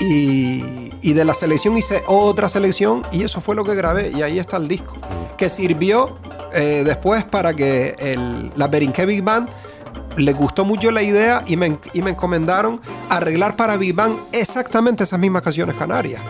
y, 0.00 1.12
de 1.12 1.24
la 1.24 1.34
selección 1.34 1.76
hice 1.76 2.02
otra 2.06 2.48
selección 2.48 3.02
y 3.12 3.22
eso 3.22 3.40
fue 3.40 3.54
lo 3.54 3.62
que 3.62 3.74
grabé 3.74 4.10
y 4.10 4.22
ahí 4.22 4.38
está 4.38 4.56
el 4.56 4.66
disco 4.66 4.94
que 5.36 5.48
sirvió 5.48 6.18
eh, 6.52 6.82
después 6.84 7.24
para 7.24 7.54
que 7.54 7.94
el, 7.98 8.50
la 8.56 8.68
Berinque 8.68 9.04
Big 9.04 9.22
Band 9.22 9.48
le 10.16 10.32
gustó 10.32 10.64
mucho 10.64 10.90
la 10.90 11.02
idea 11.02 11.44
y 11.46 11.56
me, 11.56 11.78
me 11.94 12.10
encomendaron 12.10 12.80
arreglar 13.08 13.56
para 13.56 13.76
Big 13.76 13.94
Band 13.94 14.18
exactamente 14.32 15.04
esas 15.04 15.18
mismas 15.18 15.42
canciones 15.42 15.76
canarias. 15.76 16.22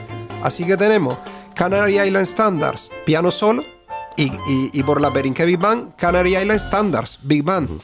Así 0.42 0.64
que 0.64 0.76
tenemos 0.76 1.16
Canary 1.54 2.00
Island 2.00 2.26
Standards, 2.26 2.90
piano 3.06 3.30
solo, 3.30 3.62
y, 4.16 4.82
por 4.84 5.00
la 5.00 5.10
Berinque 5.10 5.44
Big 5.44 5.58
Band, 5.58 5.96
Canary 5.96 6.36
Island 6.36 6.60
Standards, 6.60 7.18
Big 7.22 7.42
Band. 7.42 7.80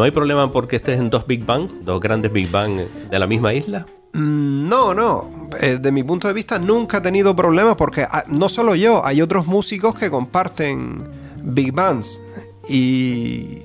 ¿No 0.00 0.04
hay 0.04 0.12
problema 0.12 0.50
porque 0.50 0.76
estés 0.76 0.98
en 0.98 1.10
dos 1.10 1.26
Big 1.26 1.44
Bang, 1.44 1.68
dos 1.82 2.00
grandes 2.00 2.32
Big 2.32 2.50
Bang 2.50 2.88
de 3.10 3.18
la 3.18 3.26
misma 3.26 3.52
isla? 3.52 3.84
Mm, 4.14 4.66
no, 4.66 4.94
no. 4.94 5.50
Eh, 5.60 5.76
de 5.78 5.92
mi 5.92 6.02
punto 6.02 6.26
de 6.26 6.32
vista 6.32 6.58
nunca 6.58 6.96
he 6.96 7.00
tenido 7.02 7.36
problemas 7.36 7.76
porque 7.76 8.06
ah, 8.10 8.24
no 8.26 8.48
solo 8.48 8.74
yo, 8.74 9.04
hay 9.04 9.20
otros 9.20 9.46
músicos 9.46 9.94
que 9.94 10.10
comparten 10.10 11.06
Big 11.42 11.74
Bands 11.74 12.22
y, 12.66 13.58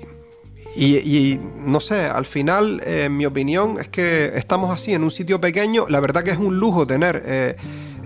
y, 0.75 1.39
no 1.65 1.79
sé, 1.79 2.01
al 2.01 2.25
final, 2.25 2.81
eh, 2.85 3.07
mi 3.07 3.25
opinión, 3.25 3.77
es 3.79 3.87
que 3.87 4.33
estamos 4.35 4.71
así 4.71 4.93
en 4.93 5.05
un 5.05 5.11
sitio 5.11 5.39
pequeño. 5.39 5.85
La 5.87 6.01
verdad 6.01 6.21
que 6.21 6.31
es 6.31 6.37
un 6.37 6.59
lujo 6.59 6.85
tener 6.85 7.23
eh, 7.25 7.55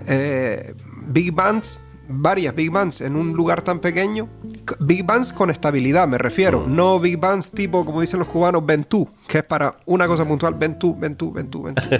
eh, 0.06 0.74
Big 1.08 1.32
Bands 1.32 1.80
varias 2.10 2.54
big 2.54 2.70
bands 2.70 3.00
en 3.00 3.16
un 3.16 3.32
lugar 3.32 3.62
tan 3.62 3.80
pequeño. 3.80 4.28
Big 4.80 5.04
bands 5.04 5.32
con 5.32 5.50
estabilidad, 5.50 6.06
me 6.08 6.18
refiero. 6.18 6.66
No 6.66 7.00
big 7.00 7.18
bands 7.18 7.50
tipo, 7.50 7.84
como 7.84 8.00
dicen 8.00 8.18
los 8.18 8.28
cubanos, 8.28 8.64
Ventú, 8.64 9.08
que 9.26 9.38
es 9.38 9.44
para 9.44 9.76
una 9.86 10.06
cosa 10.06 10.24
puntual, 10.26 10.54
Ventú, 10.54 10.96
Ventú, 10.98 11.32
Ventú, 11.32 11.62
Ventú. 11.62 11.82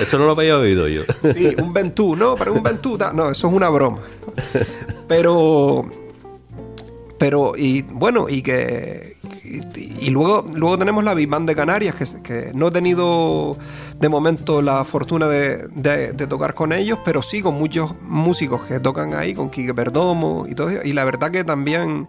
Esto 0.00 0.18
no 0.18 0.26
lo 0.26 0.32
había 0.32 0.56
oído 0.56 0.88
yo. 0.88 1.02
sí, 1.32 1.54
un 1.60 1.72
Ventú, 1.72 2.16
no, 2.16 2.36
para 2.36 2.52
un 2.52 2.62
Ventú, 2.62 2.98
no, 3.14 3.30
eso 3.30 3.48
es 3.48 3.54
una 3.54 3.68
broma. 3.68 3.98
Pero 5.06 5.88
pero 7.18 7.54
y 7.56 7.82
bueno 7.82 8.28
y 8.28 8.42
que 8.42 9.16
y, 9.44 10.06
y 10.06 10.10
luego 10.10 10.46
luego 10.54 10.78
tenemos 10.78 11.02
la 11.02 11.14
Big 11.14 11.28
Band 11.28 11.48
de 11.48 11.56
Canarias 11.56 11.94
que, 11.94 12.22
que, 12.22 12.52
no 12.54 12.68
he 12.68 12.70
tenido 12.70 13.56
de 13.98 14.08
momento 14.08 14.62
la 14.62 14.84
fortuna 14.84 15.26
de, 15.26 15.68
de, 15.68 16.26
tocar 16.26 16.54
con 16.54 16.72
ellos 16.72 16.98
pero 17.04 17.20
sí 17.22 17.42
con 17.42 17.54
muchos 17.54 18.00
músicos 18.02 18.62
que 18.62 18.78
tocan 18.78 19.14
ahí 19.14 19.34
con 19.34 19.50
Quique 19.50 19.74
Perdomo 19.74 20.46
y 20.48 20.54
todo 20.54 20.70
y 20.84 20.92
la 20.92 21.04
verdad 21.04 21.30
que 21.30 21.42
también 21.42 22.08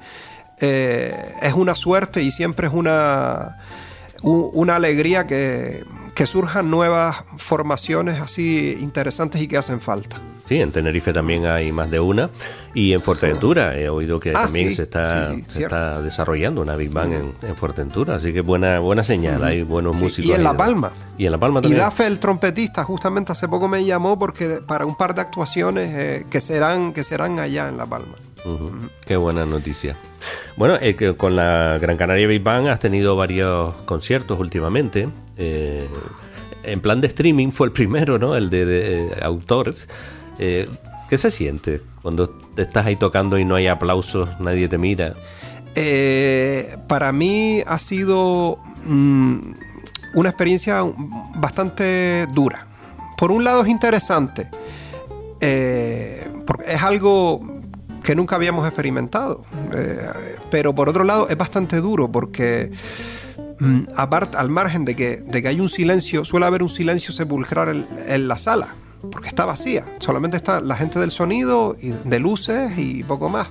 eh, 0.60 1.34
es 1.42 1.54
una 1.54 1.76
suerte 1.76 2.22
y 2.22 2.32
siempre 2.32 2.68
es 2.68 2.74
una 2.74 3.58
una 4.22 4.76
alegría 4.76 5.26
que, 5.26 5.86
que 6.14 6.26
surjan 6.26 6.70
nuevas 6.70 7.24
formaciones 7.38 8.22
así 8.22 8.78
interesantes 8.80 9.42
y 9.42 9.48
que 9.48 9.58
hacen 9.58 9.82
falta. 9.82 10.22
Sí, 10.50 10.60
en 10.60 10.72
Tenerife 10.72 11.14
también 11.14 11.46
hay 11.46 11.72
más 11.72 11.92
de 11.92 12.00
una. 12.00 12.32
Y 12.74 12.94
en 12.94 13.02
Fuerteventura 13.02 13.78
he 13.78 13.88
oído 13.88 14.20
que 14.20 14.32
ah, 14.32 14.46
también 14.46 14.70
sí, 14.70 14.78
se, 14.78 14.84
está, 14.84 15.28
sí, 15.28 15.36
sí, 15.36 15.44
se 15.48 15.64
está 15.64 16.02
desarrollando 16.02 16.62
una 16.62 16.76
Big 16.76 16.90
Bang 16.90 17.12
en, 17.12 17.34
en, 17.44 17.56
Fuerteventura. 17.56 18.16
Así 18.16 18.34
que 18.34 18.42
buena, 18.42 18.80
buena 18.80 19.04
señal, 19.04 19.44
hay 19.44 19.62
buenos 19.62 20.02
músicos. 20.02 20.26
Y 20.26 20.34
en 20.34 20.44
La 20.44 20.58
Palma. 20.58 20.92
Y 21.20 21.28
en 21.28 21.34
La 21.34 21.38
Palma 21.38 21.62
también. 21.62 21.80
Y 21.80 21.84
Dafe, 21.84 22.08
el 22.08 22.18
trompetista, 22.20 22.84
justamente 22.84 23.32
hace 23.32 23.48
poco 23.48 23.68
me 23.68 23.86
llamó 23.86 24.18
porque 24.18 24.60
para 24.66 24.88
un 24.88 24.96
par 24.96 25.14
de 25.14 25.22
actuaciones 25.22 25.94
eh, 25.96 26.26
que, 26.32 26.40
serán, 26.40 26.94
que 26.94 27.04
serán 27.04 27.38
allá 27.38 27.68
en 27.68 27.78
La 27.78 27.86
Palma. 27.86 28.16
Qué 29.06 29.18
buena 29.18 29.46
noticia. 29.46 29.98
Bueno, 30.56 30.78
eh, 30.82 31.16
con 31.18 31.36
la 31.36 31.78
Gran 31.80 31.98
Canaria 31.98 32.28
Big 32.28 32.44
Bang 32.44 32.68
has 32.68 32.80
tenido 32.80 33.16
varios 33.16 33.74
conciertos 33.86 34.40
últimamente. 34.40 35.08
Eh, 35.38 35.88
en 36.64 36.82
plan 36.82 37.02
de 37.02 37.08
streaming 37.08 37.52
fue 37.52 37.68
el 37.68 37.74
primero, 37.74 38.20
¿no? 38.20 38.36
El 38.36 38.50
de, 38.50 38.66
de 38.66 39.18
autores. 39.22 39.88
Eh, 40.38 40.68
¿Qué 41.10 41.18
se 41.18 41.32
siente 41.32 41.82
cuando 42.02 42.38
estás 42.58 42.86
ahí 42.86 42.96
tocando 42.96 43.40
y 43.40 43.46
no 43.46 43.56
hay 43.56 43.68
aplausos, 43.68 44.30
nadie 44.40 44.68
te 44.68 44.78
mira? 44.78 45.16
Para 46.88 47.12
mí 47.12 47.64
ha 47.66 47.80
sido 47.80 48.60
mmm, 48.86 49.54
una 50.14 50.30
experiencia 50.30 50.84
bastante 51.36 52.28
dura. 52.34 52.68
Por 53.18 53.32
un 53.32 53.44
lado 53.44 53.64
es 53.64 53.70
interesante, 53.70 54.48
porque 56.46 56.74
es 56.74 56.84
algo 56.84 57.59
que 58.10 58.16
nunca 58.16 58.38
habíamos 58.38 58.66
experimentado, 58.66 59.46
eh, 59.72 60.00
pero 60.50 60.74
por 60.74 60.90
otro 60.90 61.04
lado 61.04 61.30
es 61.30 61.38
bastante 61.38 61.80
duro 61.80 62.12
porque 62.12 62.72
mm, 63.60 63.82
aparte, 63.96 64.36
al 64.36 64.50
margen 64.50 64.84
de 64.84 64.96
que, 64.96 65.18
de 65.18 65.44
que 65.44 65.48
hay 65.48 65.60
un 65.60 65.70
silencio, 65.70 66.26
suele 66.26 66.48
haber 66.48 66.64
un 66.64 66.70
silencio 66.70 67.14
sepulcral 67.14 67.88
en, 68.08 68.28
la 68.28 68.40
sala 68.40 68.70
porque 69.12 69.28
está 69.28 69.46
vacía. 69.46 69.86
Solamente 70.00 70.38
está 70.38 70.60
la 70.60 70.76
gente 70.76 70.98
del 70.98 71.12
sonido, 71.12 71.78
y 71.80 71.90
de 71.92 72.18
luces 72.18 72.80
y 72.80 73.04
poco 73.04 73.30
más. 73.30 73.50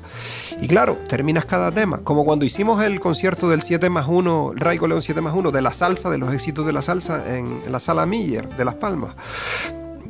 Y 0.60 0.66
claro, 0.66 0.98
terminas 1.08 1.44
cada 1.44 1.70
tema. 1.70 1.98
Como 1.98 2.24
cuando 2.24 2.44
hicimos 2.44 2.82
el 2.82 2.98
concierto 2.98 3.48
del 3.48 3.62
7 3.62 3.88
más 3.90 4.08
1, 4.08 4.54
el 4.54 4.58
Raico 4.58 4.88
León 4.88 5.02
7 5.02 5.20
más 5.20 5.34
1, 5.34 5.52
de 5.52 5.62
la 5.62 5.72
salsa, 5.72 6.10
de 6.10 6.18
los 6.18 6.34
éxitos 6.34 6.66
de 6.66 6.72
la 6.72 6.82
salsa 6.82 7.36
en, 7.36 7.60
en 7.64 7.70
la 7.70 7.78
sala 7.78 8.06
Miller 8.06 8.48
de 8.48 8.64
Las 8.64 8.74
Palmas. 8.74 9.14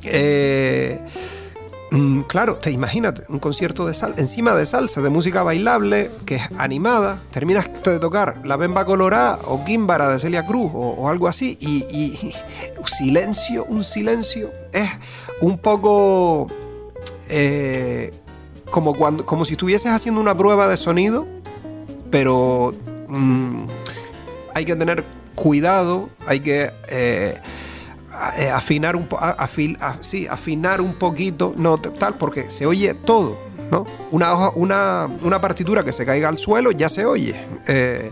Eh, 0.05 1.01
Mm, 1.91 2.22
claro, 2.22 2.57
te 2.57 2.70
imagínate, 2.70 3.22
un 3.28 3.39
concierto 3.39 3.86
de 3.86 3.95
salsa, 3.95 4.20
encima 4.20 4.55
de 4.55 4.66
salsa, 4.66 5.01
de 5.01 5.09
música 5.09 5.43
bailable, 5.43 6.11
que 6.26 6.34
es 6.34 6.43
animada, 6.59 7.22
terminas 7.30 7.70
de 7.82 7.99
tocar 7.99 8.41
La 8.45 8.57
Bemba 8.59 8.84
Colorada 8.84 9.39
o 9.47 9.64
Químbara 9.64 10.11
de 10.11 10.18
Celia 10.18 10.45
Cruz 10.45 10.70
o, 10.74 11.09
algo 11.09 11.28
así, 11.28 11.57
y, 11.61 12.34
silencio, 12.84 13.64
un 13.64 13.84
silencio, 13.84 14.51
es 14.72 14.91
un 15.41 15.57
poco 15.59 16.49
eh, 17.30 18.12
como, 18.70 18.95
cuando, 18.95 19.24
como 19.24 19.47
si 19.47 19.53
estuvieses 19.53 19.91
haciendo 19.91 20.20
una 20.20 20.36
prueba 20.36 20.68
de 20.68 20.76
sonido, 20.76 21.26
pero 22.11 22.74
mmm, 23.09 23.64
hay 24.55 24.64
que 24.66 24.76
tener 24.76 25.05
cuidado, 25.34 26.11
hay 26.26 26.41
que... 26.41 26.70
Eh, 26.89 27.39
afinar 28.55 28.97
un 28.97 29.07
afil, 29.21 29.79
sí, 30.01 30.27
afinar 30.27 30.81
un 30.81 30.95
poquito, 30.95 31.55
no 31.57 31.79
tal, 31.79 32.14
porque 32.14 32.51
se 32.51 32.66
oye 32.66 32.95
todo, 32.95 33.39
¿no? 33.71 33.87
Una 34.11 34.33
hoja, 34.33 34.53
una, 34.55 35.09
una 35.23 35.41
partitura 35.41 35.85
que 35.85 35.93
se 35.93 36.05
caiga 36.05 36.29
al 36.29 36.39
suelo 36.39 36.71
ya 36.71 36.89
se 36.89 37.05
oye. 37.05 37.41
Eh, 37.66 38.11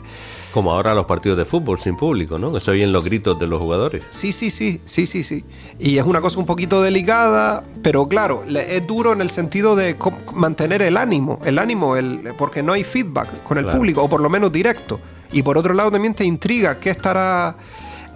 como 0.57 0.73
ahora 0.73 0.95
los 0.95 1.05
partidos 1.05 1.37
de 1.37 1.45
fútbol 1.45 1.79
sin 1.81 1.99
público, 1.99 2.39
¿no? 2.39 2.51
Que 2.51 2.61
se 2.61 2.71
oyen 2.71 2.91
los 2.91 3.05
gritos 3.05 3.39
de 3.39 3.47
los 3.47 3.61
jugadores. 3.61 4.03
Sí, 4.09 4.33
sí, 4.33 4.51
sí, 4.51 4.81
sí, 4.87 5.07
sí, 5.07 5.23
sí. 5.23 5.45
Y 5.79 5.99
es 5.99 6.07
una 6.07 6.23
cosa 6.23 6.39
un 6.39 6.47
poquito 6.47 6.81
delicada, 6.81 7.63
pero 7.83 8.09
claro, 8.09 8.43
es 8.43 8.87
duro 8.87 9.13
en 9.13 9.21
el 9.21 9.29
sentido 9.29 9.77
de 9.77 9.97
mantener 10.33 10.81
el 10.81 10.97
ánimo, 10.97 11.41
el 11.45 11.59
ánimo, 11.59 11.97
el, 11.97 12.33
porque 12.39 12.63
no 12.63 12.73
hay 12.73 12.85
feedback 12.85 13.43
con 13.43 13.59
el 13.59 13.65
claro. 13.65 13.77
público, 13.77 14.03
o 14.03 14.09
por 14.09 14.23
lo 14.23 14.31
menos 14.31 14.51
directo. 14.51 14.99
Y 15.31 15.43
por 15.43 15.59
otro 15.59 15.75
lado 15.75 15.91
también 15.91 16.15
te 16.15 16.25
intriga 16.25 16.81
qué 16.81 16.89
estará 16.89 17.55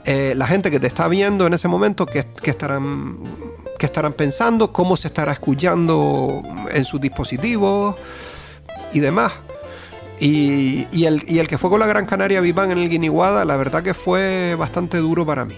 eh, 0.04 0.34
la 0.36 0.46
gente 0.46 0.70
que 0.70 0.80
te 0.80 0.86
está 0.86 1.08
viendo 1.08 1.46
en 1.46 1.54
ese 1.54 1.68
momento, 1.68 2.06
¿qué, 2.06 2.26
qué, 2.42 2.50
estarán, 2.50 3.18
estarán 3.86 4.12
pensando, 4.12 4.72
cómo 4.72 4.96
se 4.96 5.08
estará 5.08 5.32
escuchando 5.32 6.42
en 6.72 6.84
sus 6.84 7.00
dispositivos 7.00 7.96
y 8.92 9.00
demás. 9.00 9.32
Y, 10.18 10.86
y, 10.92 11.06
el, 11.06 11.22
y 11.26 11.38
el 11.38 11.48
que 11.48 11.56
fue 11.56 11.70
con 11.70 11.80
la 11.80 11.86
Gran 11.86 12.04
Canaria 12.04 12.40
Vivan 12.40 12.70
en 12.70 12.78
el 12.78 12.88
Guiniguada, 12.88 13.44
la 13.44 13.56
verdad 13.56 13.82
que 13.82 13.94
fue 13.94 14.54
bastante 14.58 14.98
duro 14.98 15.24
para 15.24 15.44
mí. 15.44 15.56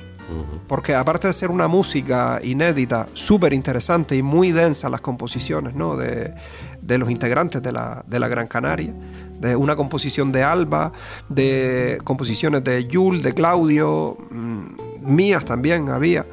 Porque 0.66 0.94
aparte 0.94 1.26
de 1.26 1.34
ser 1.34 1.50
una 1.50 1.68
música 1.68 2.40
inédita, 2.42 3.06
súper 3.12 3.52
interesante 3.52 4.16
y 4.16 4.22
muy 4.22 4.50
densa 4.50 4.88
las 4.88 5.02
composiciones 5.02 5.74
¿no? 5.74 5.96
de, 5.96 6.32
de 6.80 6.98
los 6.98 7.10
integrantes 7.10 7.60
de 7.62 7.70
la, 7.70 8.02
de 8.06 8.18
la 8.18 8.28
Gran 8.28 8.46
Canaria, 8.46 8.94
de 9.42 9.56
una 9.56 9.76
composición 9.76 10.32
de 10.32 10.42
Alba, 10.42 10.92
de 11.28 12.00
composiciones 12.04 12.64
de 12.64 12.86
Yul, 12.86 13.20
de 13.22 13.34
Claudio, 13.34 14.16
mmm, 14.30 14.66
mías 15.02 15.44
también 15.44 15.88
había. 15.90 16.24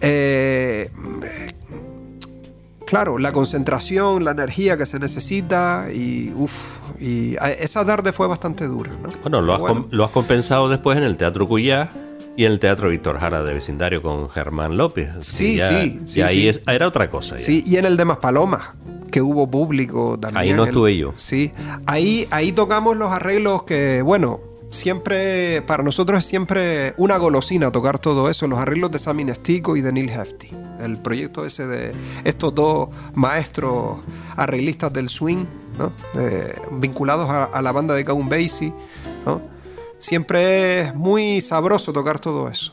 Eh, 0.00 0.90
claro, 2.86 3.18
la 3.18 3.32
concentración, 3.32 4.24
la 4.24 4.32
energía 4.32 4.76
que 4.76 4.86
se 4.86 4.98
necesita 4.98 5.88
y 5.92 6.32
uff, 6.34 6.78
y 6.98 7.36
esa 7.58 7.84
tarde 7.84 8.12
fue 8.12 8.26
bastante 8.26 8.66
dura. 8.66 8.90
¿no? 9.02 9.10
Bueno, 9.22 9.42
lo 9.42 9.54
has, 9.54 9.60
bueno. 9.60 9.86
lo 9.90 10.04
has 10.04 10.10
compensado 10.10 10.68
después 10.68 10.96
en 10.96 11.04
el 11.04 11.16
Teatro 11.16 11.46
Cuyá 11.46 11.90
y 12.36 12.46
en 12.46 12.52
el 12.52 12.60
Teatro 12.60 12.88
Víctor 12.88 13.18
Jara 13.20 13.44
de 13.44 13.52
vecindario 13.52 14.00
con 14.00 14.30
Germán 14.30 14.76
López. 14.76 15.10
Sí, 15.20 15.56
ya, 15.56 15.68
sí, 15.68 16.00
y 16.02 16.08
sí. 16.08 16.22
ahí 16.22 16.34
sí. 16.34 16.48
Es, 16.48 16.62
era 16.66 16.88
otra 16.88 17.10
cosa. 17.10 17.36
Ya. 17.36 17.44
Sí, 17.44 17.62
y 17.66 17.76
en 17.76 17.84
el 17.84 17.96
de 17.96 18.06
Maspalomas, 18.06 18.70
que 19.12 19.22
hubo 19.22 19.48
público 19.48 20.18
también. 20.18 20.42
Ahí 20.42 20.52
no 20.52 20.64
estuve 20.64 20.96
yo. 20.96 21.12
Sí, 21.16 21.52
ahí, 21.86 22.26
ahí 22.32 22.50
tocamos 22.50 22.96
los 22.96 23.12
arreglos 23.12 23.62
que, 23.62 24.02
bueno, 24.02 24.40
siempre, 24.70 25.62
para 25.62 25.84
nosotros 25.84 26.18
es 26.18 26.24
siempre 26.24 26.94
una 26.96 27.18
golosina 27.18 27.70
tocar 27.70 28.00
todo 28.00 28.28
eso, 28.28 28.48
los 28.48 28.58
arreglos 28.58 28.90
de 28.90 28.98
Sammy 28.98 29.24
Nestico 29.24 29.76
y 29.76 29.82
de 29.82 29.92
Neil 29.92 30.08
Hefti. 30.08 30.48
El 30.80 30.98
proyecto 30.98 31.46
ese 31.46 31.66
de 31.68 31.92
estos 32.24 32.52
dos 32.54 32.88
maestros 33.14 33.98
arreglistas 34.36 34.92
del 34.92 35.08
swing, 35.08 35.44
¿no? 35.78 35.92
eh, 36.18 36.54
vinculados 36.72 37.30
a, 37.30 37.44
a, 37.44 37.62
la 37.62 37.70
banda 37.70 37.94
de 37.94 38.04
Count 38.04 38.28
Basie, 38.28 38.72
¿no? 39.24 39.40
Siempre 40.00 40.80
es 40.80 40.94
muy 40.96 41.40
sabroso 41.40 41.92
tocar 41.92 42.18
todo 42.18 42.48
eso. 42.48 42.72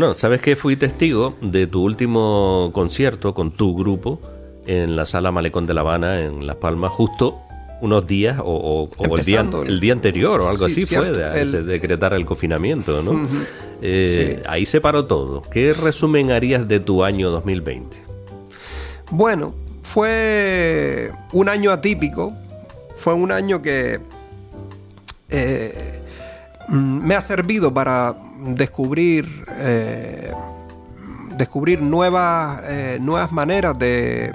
Bueno, 0.00 0.16
¿sabes 0.16 0.40
que 0.40 0.56
fui 0.56 0.76
testigo 0.76 1.34
de 1.42 1.66
tu 1.66 1.82
último 1.82 2.70
concierto 2.72 3.34
con 3.34 3.50
tu 3.50 3.76
grupo 3.76 4.18
en 4.64 4.96
la 4.96 5.04
sala 5.04 5.30
Malecón 5.30 5.66
de 5.66 5.74
La 5.74 5.82
Habana, 5.82 6.22
en 6.22 6.46
Las 6.46 6.56
Palmas, 6.56 6.90
justo 6.90 7.38
unos 7.82 8.06
días 8.06 8.38
o, 8.42 8.88
el, 8.98 9.22
día, 9.26 9.46
el, 9.66 9.78
día, 9.78 9.92
anterior 9.92 10.40
o 10.40 10.48
algo 10.48 10.64
así 10.64 10.86
fue, 10.86 11.12
de, 11.12 11.62
decretar 11.64 12.14
el 12.14 12.24
confinamiento, 12.24 13.02
¿no? 13.02 13.28
Eh, 13.82 14.42
ahí 14.48 14.64
se 14.64 14.80
paró 14.80 15.04
todo. 15.04 15.42
¿Qué 15.42 15.74
resumen 15.74 16.30
harías 16.30 16.66
de 16.66 16.80
tu 16.80 17.04
año 17.04 17.28
2020? 17.28 17.98
Bueno, 19.10 19.54
fue 19.82 21.12
un 21.32 21.50
año 21.50 21.72
atípico, 21.72 22.32
fue 22.96 23.12
un 23.12 23.32
año 23.32 23.60
que 23.60 24.00
eh, 25.28 26.00
mm, 26.68 27.06
me 27.06 27.14
ha 27.14 27.20
servido 27.20 27.74
para 27.74 28.29
descubrir, 28.40 29.44
eh, 29.58 30.32
descubrir 31.36 31.80
nuevas, 31.82 32.62
nuevas 33.00 33.32
maneras 33.32 33.78
de, 33.78 34.32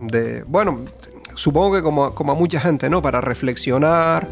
de, 0.00 0.44
bueno, 0.44 0.80
supongo 1.34 1.76
que 1.76 1.82
como, 1.82 2.14
como 2.14 2.32
a 2.32 2.34
mucha 2.34 2.60
gente, 2.60 2.88
¿no? 2.90 3.02
Para 3.02 3.20
reflexionar, 3.20 4.28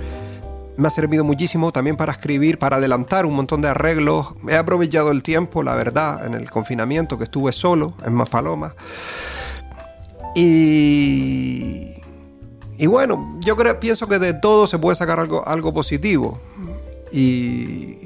me 0.77 0.89
ha 0.89 0.91
servido 0.91 1.24
muchísimo 1.24 1.72
también 1.72 1.97
para 1.97 2.12
escribir, 2.12 2.59
para 2.59 2.77
adelantar 2.77 3.27
un 3.27 3.35
montón 3.35 3.62
de 3.62 3.68
arreglos. 3.68 4.35
He 4.49 4.57
aprovechado 4.57 5.11
el 5.11 5.22
tiempo, 5.22 5.62
la 5.62 5.74
verdad, 5.74 6.27
en 6.27 6.35
el 6.35 6.51
confinamiento 6.51 7.16
que 7.16 7.24
estuve 7.24 7.53
solo 7.53 7.95
en 8.05 8.12
Maspalomas. 8.12 8.72
Y, 10.35 11.95
y 12.77 12.87
bueno, 12.87 13.39
yo 13.41 13.57
creo, 13.57 13.81
pienso 13.81 14.07
que 14.07 14.18
de 14.18 14.35
todo 14.35 14.66
se 14.66 14.79
puede 14.79 14.97
sacar 14.97 15.18
algo, 15.18 15.47
algo 15.47 15.72
positivo. 15.72 16.39
Y, 17.11 17.99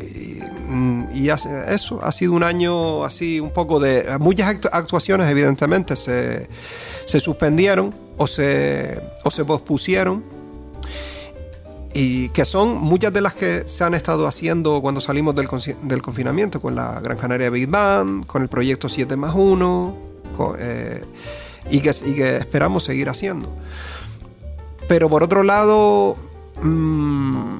y, 0.00 1.28
eso 1.28 2.00
ha 2.02 2.12
sido 2.12 2.32
un 2.32 2.42
año 2.42 3.04
así 3.04 3.40
un 3.40 3.50
poco 3.50 3.80
de... 3.80 4.16
Muchas 4.18 4.56
actuaciones 4.72 5.28
evidentemente 5.28 5.96
se, 5.96 6.48
se 7.04 7.20
suspendieron 7.20 7.94
o 8.16 8.26
se, 8.26 9.00
o 9.24 9.30
se 9.30 9.44
pospusieron 9.44 10.22
y 11.94 12.28
que 12.28 12.44
son 12.44 12.76
muchas 12.76 13.12
de 13.12 13.20
las 13.20 13.34
que 13.34 13.66
se 13.66 13.82
han 13.82 13.94
estado 13.94 14.26
haciendo 14.26 14.80
cuando 14.80 15.00
salimos 15.00 15.34
del, 15.34 15.48
confinamiento, 15.48 16.60
con 16.60 16.74
la 16.74 17.00
Gran 17.00 17.16
Canaria 17.16 17.50
Big 17.50 17.68
Bang, 17.68 18.26
con 18.26 18.42
el 18.42 18.48
proyecto 18.48 18.88
7 18.88 19.16
más 19.16 19.34
1, 19.34 19.96
eh, 20.58 21.02
y, 21.70 21.80
que, 21.80 21.90
y, 22.06 22.14
que, 22.14 22.36
esperamos 22.36 22.84
seguir 22.84 23.08
haciendo. 23.08 23.48
Pero 24.86 25.08
por 25.08 25.22
otro 25.22 25.42
lado, 25.42 26.16
mm, 26.62 27.58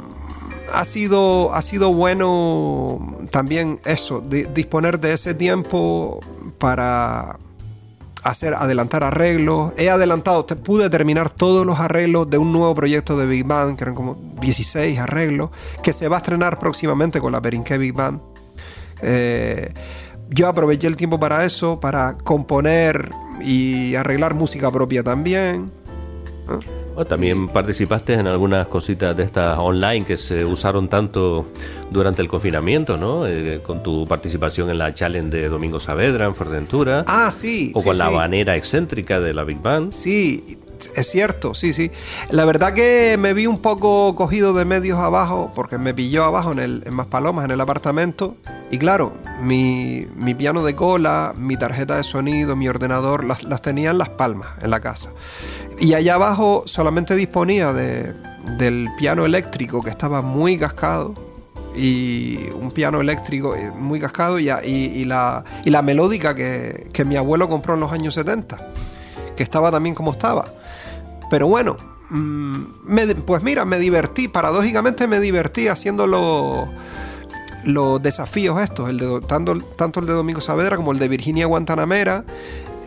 ha, 0.73 0.85
sido, 0.85 1.53
ha 1.55 1.63
sido 1.63 1.93
bueno 1.93 3.27
también 3.31 3.79
eso, 3.85 4.21
disponer 4.21 5.01
de 5.01 5.13
ese 5.13 5.35
tiempo 5.35 6.21
para 6.59 7.39
hacer, 8.23 8.55
adelantar 8.55 9.05
arreglos. 9.05 9.73
He 9.77 9.91
adelantado, 9.91 10.47
pude 10.47 10.91
terminar 10.91 11.31
todos 11.31 11.67
los 11.67 11.79
arreglos 11.81 12.29
de 12.31 12.39
un 12.39 12.53
nuevo 12.53 12.75
proyecto 12.75 13.17
de 13.17 13.27
Big 13.27 13.45
Band, 13.45 13.77
que 13.77 13.85
eran 13.85 13.95
como 13.95 14.17
16 14.41 14.99
arreglos, 14.99 15.51
que 15.83 15.93
se 15.93 16.09
va 16.09 16.17
a 16.17 16.19
estrenar 16.19 16.59
próximamente 16.59 17.21
con 17.21 17.33
la 17.33 17.41
Berinque 17.41 17.79
Big 17.79 17.93
Band. 17.93 18.21
Eh, 19.03 19.73
yo 20.31 20.49
aproveché 20.49 20.87
el 20.87 20.97
tiempo 20.97 21.19
para 21.19 21.45
eso, 21.45 21.81
para 21.81 22.19
componer 22.19 23.11
y 23.41 23.95
arreglar 23.95 24.35
música 24.35 24.71
propia 24.71 25.03
también 25.03 25.71
también 27.05 27.49
participaste 27.49 28.15
en 28.15 28.27
algunas 28.27 28.67
cositas 28.67 29.17
de 29.17 29.25
estas 29.25 29.59
online 29.59 30.05
que 30.05 30.17
se 30.17 30.45
usaron 30.45 30.89
tanto 30.89 31.47
durante 31.91 32.23
el 32.23 32.29
confinamiento, 32.29 32.97
¿no? 32.97 33.27
Eh, 33.27 33.61
con 33.65 33.83
tu 33.83 34.07
participación 34.07 34.71
en 34.71 34.79
la 34.79 34.95
challenge 34.95 35.31
de 35.31 35.49
Domingo 35.49 35.81
Saavedra 35.81 36.27
en 36.27 36.35
Fuerteventura. 36.35 37.05
Ah, 37.07 37.31
sí. 37.31 37.73
O 37.75 37.83
con 37.83 37.99
la 37.99 38.11
banera 38.11 38.57
excéntrica 38.57 39.21
de 39.21 39.35
la 39.35 39.45
Big 39.45 39.61
Band. 39.61 39.93
Sí, 39.93 40.59
es 40.95 41.11
cierto, 41.11 41.55
sí, 41.55 41.73
sí. 41.73 41.91
La 42.31 42.45
verdad 42.45 42.75
que 42.75 43.17
me 43.19 43.35
vi 43.35 43.47
un 43.47 43.61
poco 43.61 44.15
cogido 44.15 44.53
de 44.53 44.65
medios 44.65 44.99
abajo, 44.99 45.53
porque 45.55 45.79
me 45.79 45.95
pilló 45.95 46.25
abajo 46.25 46.53
en, 46.53 46.59
el, 46.59 46.85
en 46.87 46.99
en 47.45 47.51
el 47.51 47.61
apartamento. 47.61 48.37
Y 48.71 48.79
claro, 48.79 49.13
mi, 49.41 50.07
mi, 50.17 50.35
piano 50.35 50.65
de 50.65 50.75
cola, 50.75 51.35
mi 51.37 51.57
tarjeta 51.57 51.97
de 51.97 52.03
sonido, 52.03 52.57
mi 52.57 52.69
ordenador, 52.69 53.25
las, 53.25 53.45
las 53.45 53.63
tenía 53.63 53.91
en 53.91 53.99
las 53.99 54.11
palmas, 54.11 54.49
en 54.63 54.71
la 54.71 54.81
casa. 54.81 55.11
Y 55.81 55.95
allá 55.95 56.15
abajo 56.15 56.65
solamente 56.67 57.15
disponía 57.15 57.73
de, 57.73 58.13
del 58.59 58.89
piano 58.99 59.25
eléctrico 59.25 59.83
que 59.83 59.91
estaba 59.91 60.23
muy 60.23 60.59
cascado. 60.59 61.15
Y 61.77 62.51
un 62.61 62.73
piano 62.73 63.01
eléctrico 63.01 63.55
eh, 63.55 63.71
muy 63.71 64.01
cascado 64.01 64.41
y, 64.41 64.49
y, 64.49 65.05
la, 65.05 65.45
y 65.65 65.71
la 65.71 65.81
melódica 65.81 66.35
que, 66.35 66.89
que 66.93 67.05
mi 67.05 67.17
abuelo 67.17 67.49
compró 67.49 67.75
en 67.75 67.81
los 67.81 67.93
años 67.93 68.15
70, 68.15 68.59
que 69.37 69.43
estaba 69.45 69.71
también 69.71 69.95
como 69.95 70.11
estaba. 70.11 70.47
Pero 71.31 71.47
bueno, 71.47 71.77
mm, 72.11 72.63
pues 73.27 73.43
mira, 73.43 73.65
me 73.65 73.79
divertí, 73.79 74.29
paradójicamente 74.29 75.07
me 75.07 75.21
divertí 75.21 75.69
haciendo 75.69 76.07
los, 76.07 76.69
desafíos 78.03 78.61
estos, 78.61 78.89
el 78.89 78.99
de, 78.99 79.21
tanto, 79.27 79.59
tanto 79.77 80.01
el 80.01 80.07
de 80.07 80.13
Domingo 80.13 80.41
Saavedra 80.41 80.77
como 80.77 80.93
el 80.93 80.99
de 80.99 81.09
Virginia 81.09 81.47
Guantanamera. 81.47 82.25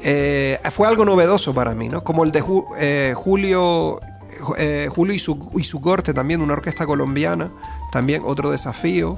Eh, 0.03 0.57
fue 0.71 0.87
algo 0.87 1.05
novedoso 1.05 1.53
para 1.53 1.75
mí, 1.75 1.87
¿no? 1.87 2.03
Como 2.03 2.23
el 2.23 2.31
de 2.31 2.43
eh, 2.79 3.13
Julio, 3.15 3.99
eh, 4.57 4.89
Julio 4.89 5.13
y 5.13 5.19
su, 5.19 5.51
y 5.55 5.63
su 5.63 5.79
corte 5.79 6.13
también, 6.13 6.41
una 6.41 6.53
orquesta 6.53 6.87
colombiana, 6.87 7.51
también 7.91 8.23
otro 8.25 8.49
desafío. 8.49 9.17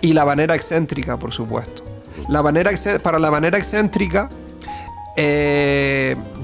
Y 0.00 0.12
la 0.12 0.24
banera 0.24 0.54
excéntrica, 0.54 1.16
por 1.16 1.32
supuesto. 1.32 1.82
La 2.28 2.42
banera, 2.42 2.70
para 3.02 3.18
la 3.18 3.30
manera 3.30 3.58
excéntrica, 3.58 4.28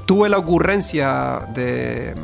tuve 0.06 0.28
la 0.28 0.38
ocurrencia 0.38 1.48
de, 1.54 2.14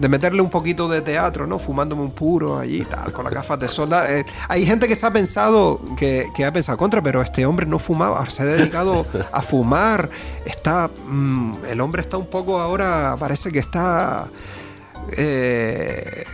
de 0.00 0.08
meterle 0.08 0.40
un 0.40 0.50
poquito 0.50 0.88
de 0.88 1.00
teatro, 1.00 1.46
¿no? 1.46 1.58
Fumándome 1.58 2.02
un 2.02 2.12
puro 2.12 2.58
allí, 2.58 2.84
tal, 2.84 3.12
con 3.12 3.24
las 3.24 3.34
gafas 3.34 3.58
de 3.58 3.68
sol. 3.68 3.90
Eh, 4.08 4.24
hay 4.48 4.64
gente 4.64 4.86
que 4.86 4.94
se 4.94 5.06
ha 5.06 5.10
pensado, 5.10 5.80
que, 5.96 6.30
ha 6.44 6.52
pensado 6.52 6.78
contra, 6.78 7.02
pero 7.02 7.22
este 7.22 7.44
hombre 7.46 7.66
no 7.66 7.78
fumaba, 7.78 8.28
se 8.30 8.42
ha 8.42 8.46
dedicado 8.46 9.04
a 9.32 9.42
fumar. 9.42 10.10
Está, 10.44 10.90
mm, 11.06 11.54
el 11.68 11.80
hombre 11.80 12.02
está 12.02 12.16
un 12.16 12.26
poco 12.26 12.60
ahora, 12.60 13.16
parece 13.18 13.50
que 13.50 13.58
está... 13.58 14.28
Eh, 15.16 16.24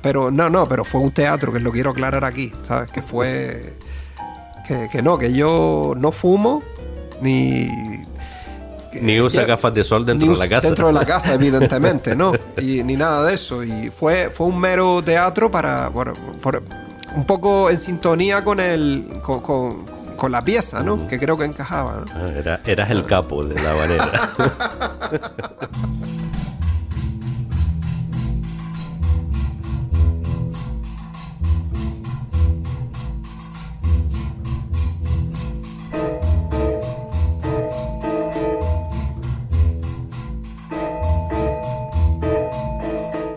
pero 0.00 0.30
no, 0.30 0.48
no, 0.48 0.68
pero 0.68 0.84
fue 0.84 1.00
un 1.00 1.12
teatro, 1.12 1.52
que 1.52 1.60
lo 1.60 1.72
quiero 1.72 1.90
aclarar 1.90 2.24
aquí, 2.24 2.52
¿sabes? 2.62 2.90
Que 2.90 3.02
fue... 3.02 3.74
Que, 4.66 4.88
que 4.90 5.02
no, 5.02 5.18
que 5.18 5.32
yo 5.32 5.94
no 5.96 6.12
fumo, 6.12 6.62
ni 7.22 7.68
ni 9.00 9.20
usa 9.20 9.44
gafas 9.44 9.72
de 9.74 9.84
sol 9.84 10.04
dentro 10.04 10.32
de 10.32 10.38
la 10.38 10.48
casa. 10.48 10.66
Dentro 10.66 10.86
de 10.88 10.92
la 10.92 11.04
casa, 11.04 11.34
evidentemente, 11.38 12.14
¿no? 12.14 12.32
Y, 12.60 12.82
ni 12.82 12.96
nada 12.96 13.24
de 13.26 13.34
eso. 13.34 13.64
Y 13.64 13.90
fue, 13.90 14.30
fue 14.30 14.46
un 14.46 14.58
mero 14.58 15.02
teatro 15.02 15.50
para. 15.50 15.90
Por, 15.90 16.14
un 17.14 17.24
poco 17.24 17.70
en 17.70 17.78
sintonía 17.78 18.42
con 18.44 18.60
el. 18.60 19.06
Con, 19.22 19.40
con, 19.40 20.30
la 20.30 20.44
pieza, 20.44 20.84
¿no? 20.84 21.08
Que 21.08 21.18
creo 21.18 21.36
que 21.36 21.44
encajaba. 21.44 22.04
Ah, 22.14 22.28
era, 22.36 22.60
eras 22.64 22.90
el 22.90 23.04
capo 23.04 23.44
de 23.44 23.60
la 23.60 23.74
manera. 23.74 24.10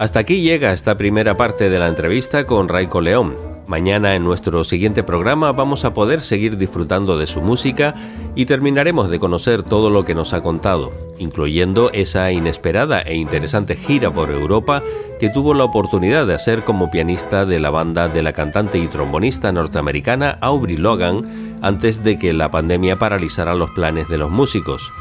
Hasta 0.06 0.20
aquí 0.20 0.41
llega 0.41 0.72
esta 0.72 0.95
primera 0.95 1.36
parte 1.36 1.68
de 1.68 1.80
la 1.80 1.88
entrevista 1.88 2.45
con 2.45 2.70
Raico 2.70 3.01
León. 3.01 3.34
Mañana 3.66 4.14
en 4.14 4.24
nuestro 4.24 4.64
siguiente 4.64 5.01
programa 5.01 5.51
vamos 5.51 5.84
a 5.84 5.95
poder 5.95 6.22
seguir 6.22 6.58
disfrutando 6.58 7.18
de 7.18 7.26
su 7.26 7.41
música 7.41 7.95
y 8.36 8.45
terminaremos 8.45 9.10
de 9.10 9.20
conocer 9.20 9.64
todo 9.64 9.89
lo 9.89 10.06
que 10.06 10.14
nos 10.14 10.34
ha 10.34 10.43
contado, 10.43 10.93
incluyendo 11.18 11.89
esa 11.91 12.32
inesperada 12.32 13.01
e 13.01 13.16
interesante 13.16 13.76
gira 13.76 14.14
por 14.14 14.30
Europa 14.30 14.84
que 15.20 15.32
tuvo 15.32 15.56
la 15.56 15.64
oportunidad 15.64 16.28
de 16.28 16.36
hacer 16.36 16.62
como 16.64 16.91
pianista 16.91 17.47
de 17.47 17.60
la 17.60 17.72
banda 17.72 18.08
de 18.08 18.22
la 18.22 18.32
cantante 18.32 18.78
y 18.78 18.88
trombonista 18.88 19.51
norteamericana 19.51 20.38
Aubrey 20.39 20.78
Logan 20.78 21.58
antes 21.64 22.03
de 22.03 22.20
que 22.20 22.32
la 22.32 22.51
pandemia 22.51 22.99
paralizara 22.99 23.56
los 23.56 23.72
planes 23.72 24.08
de 24.08 24.20
los 24.20 24.30
músicos. 24.30 24.91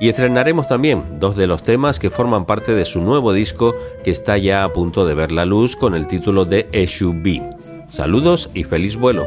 Y 0.00 0.08
estrenaremos 0.08 0.68
también 0.68 1.02
dos 1.18 1.36
de 1.36 1.46
los 1.46 1.62
temas 1.62 1.98
que 1.98 2.10
forman 2.10 2.44
parte 2.44 2.74
de 2.74 2.84
su 2.84 3.00
nuevo 3.00 3.32
disco 3.32 3.74
que 4.04 4.10
está 4.10 4.38
ya 4.38 4.62
a 4.62 4.72
punto 4.72 5.06
de 5.06 5.14
ver 5.14 5.32
la 5.32 5.44
luz 5.44 5.74
con 5.74 5.94
el 5.94 6.06
título 6.06 6.44
de 6.44 6.68
SUV. 6.86 7.42
Saludos 7.88 8.50
y 8.54 8.64
feliz 8.64 8.96
vuelo. 8.96 9.26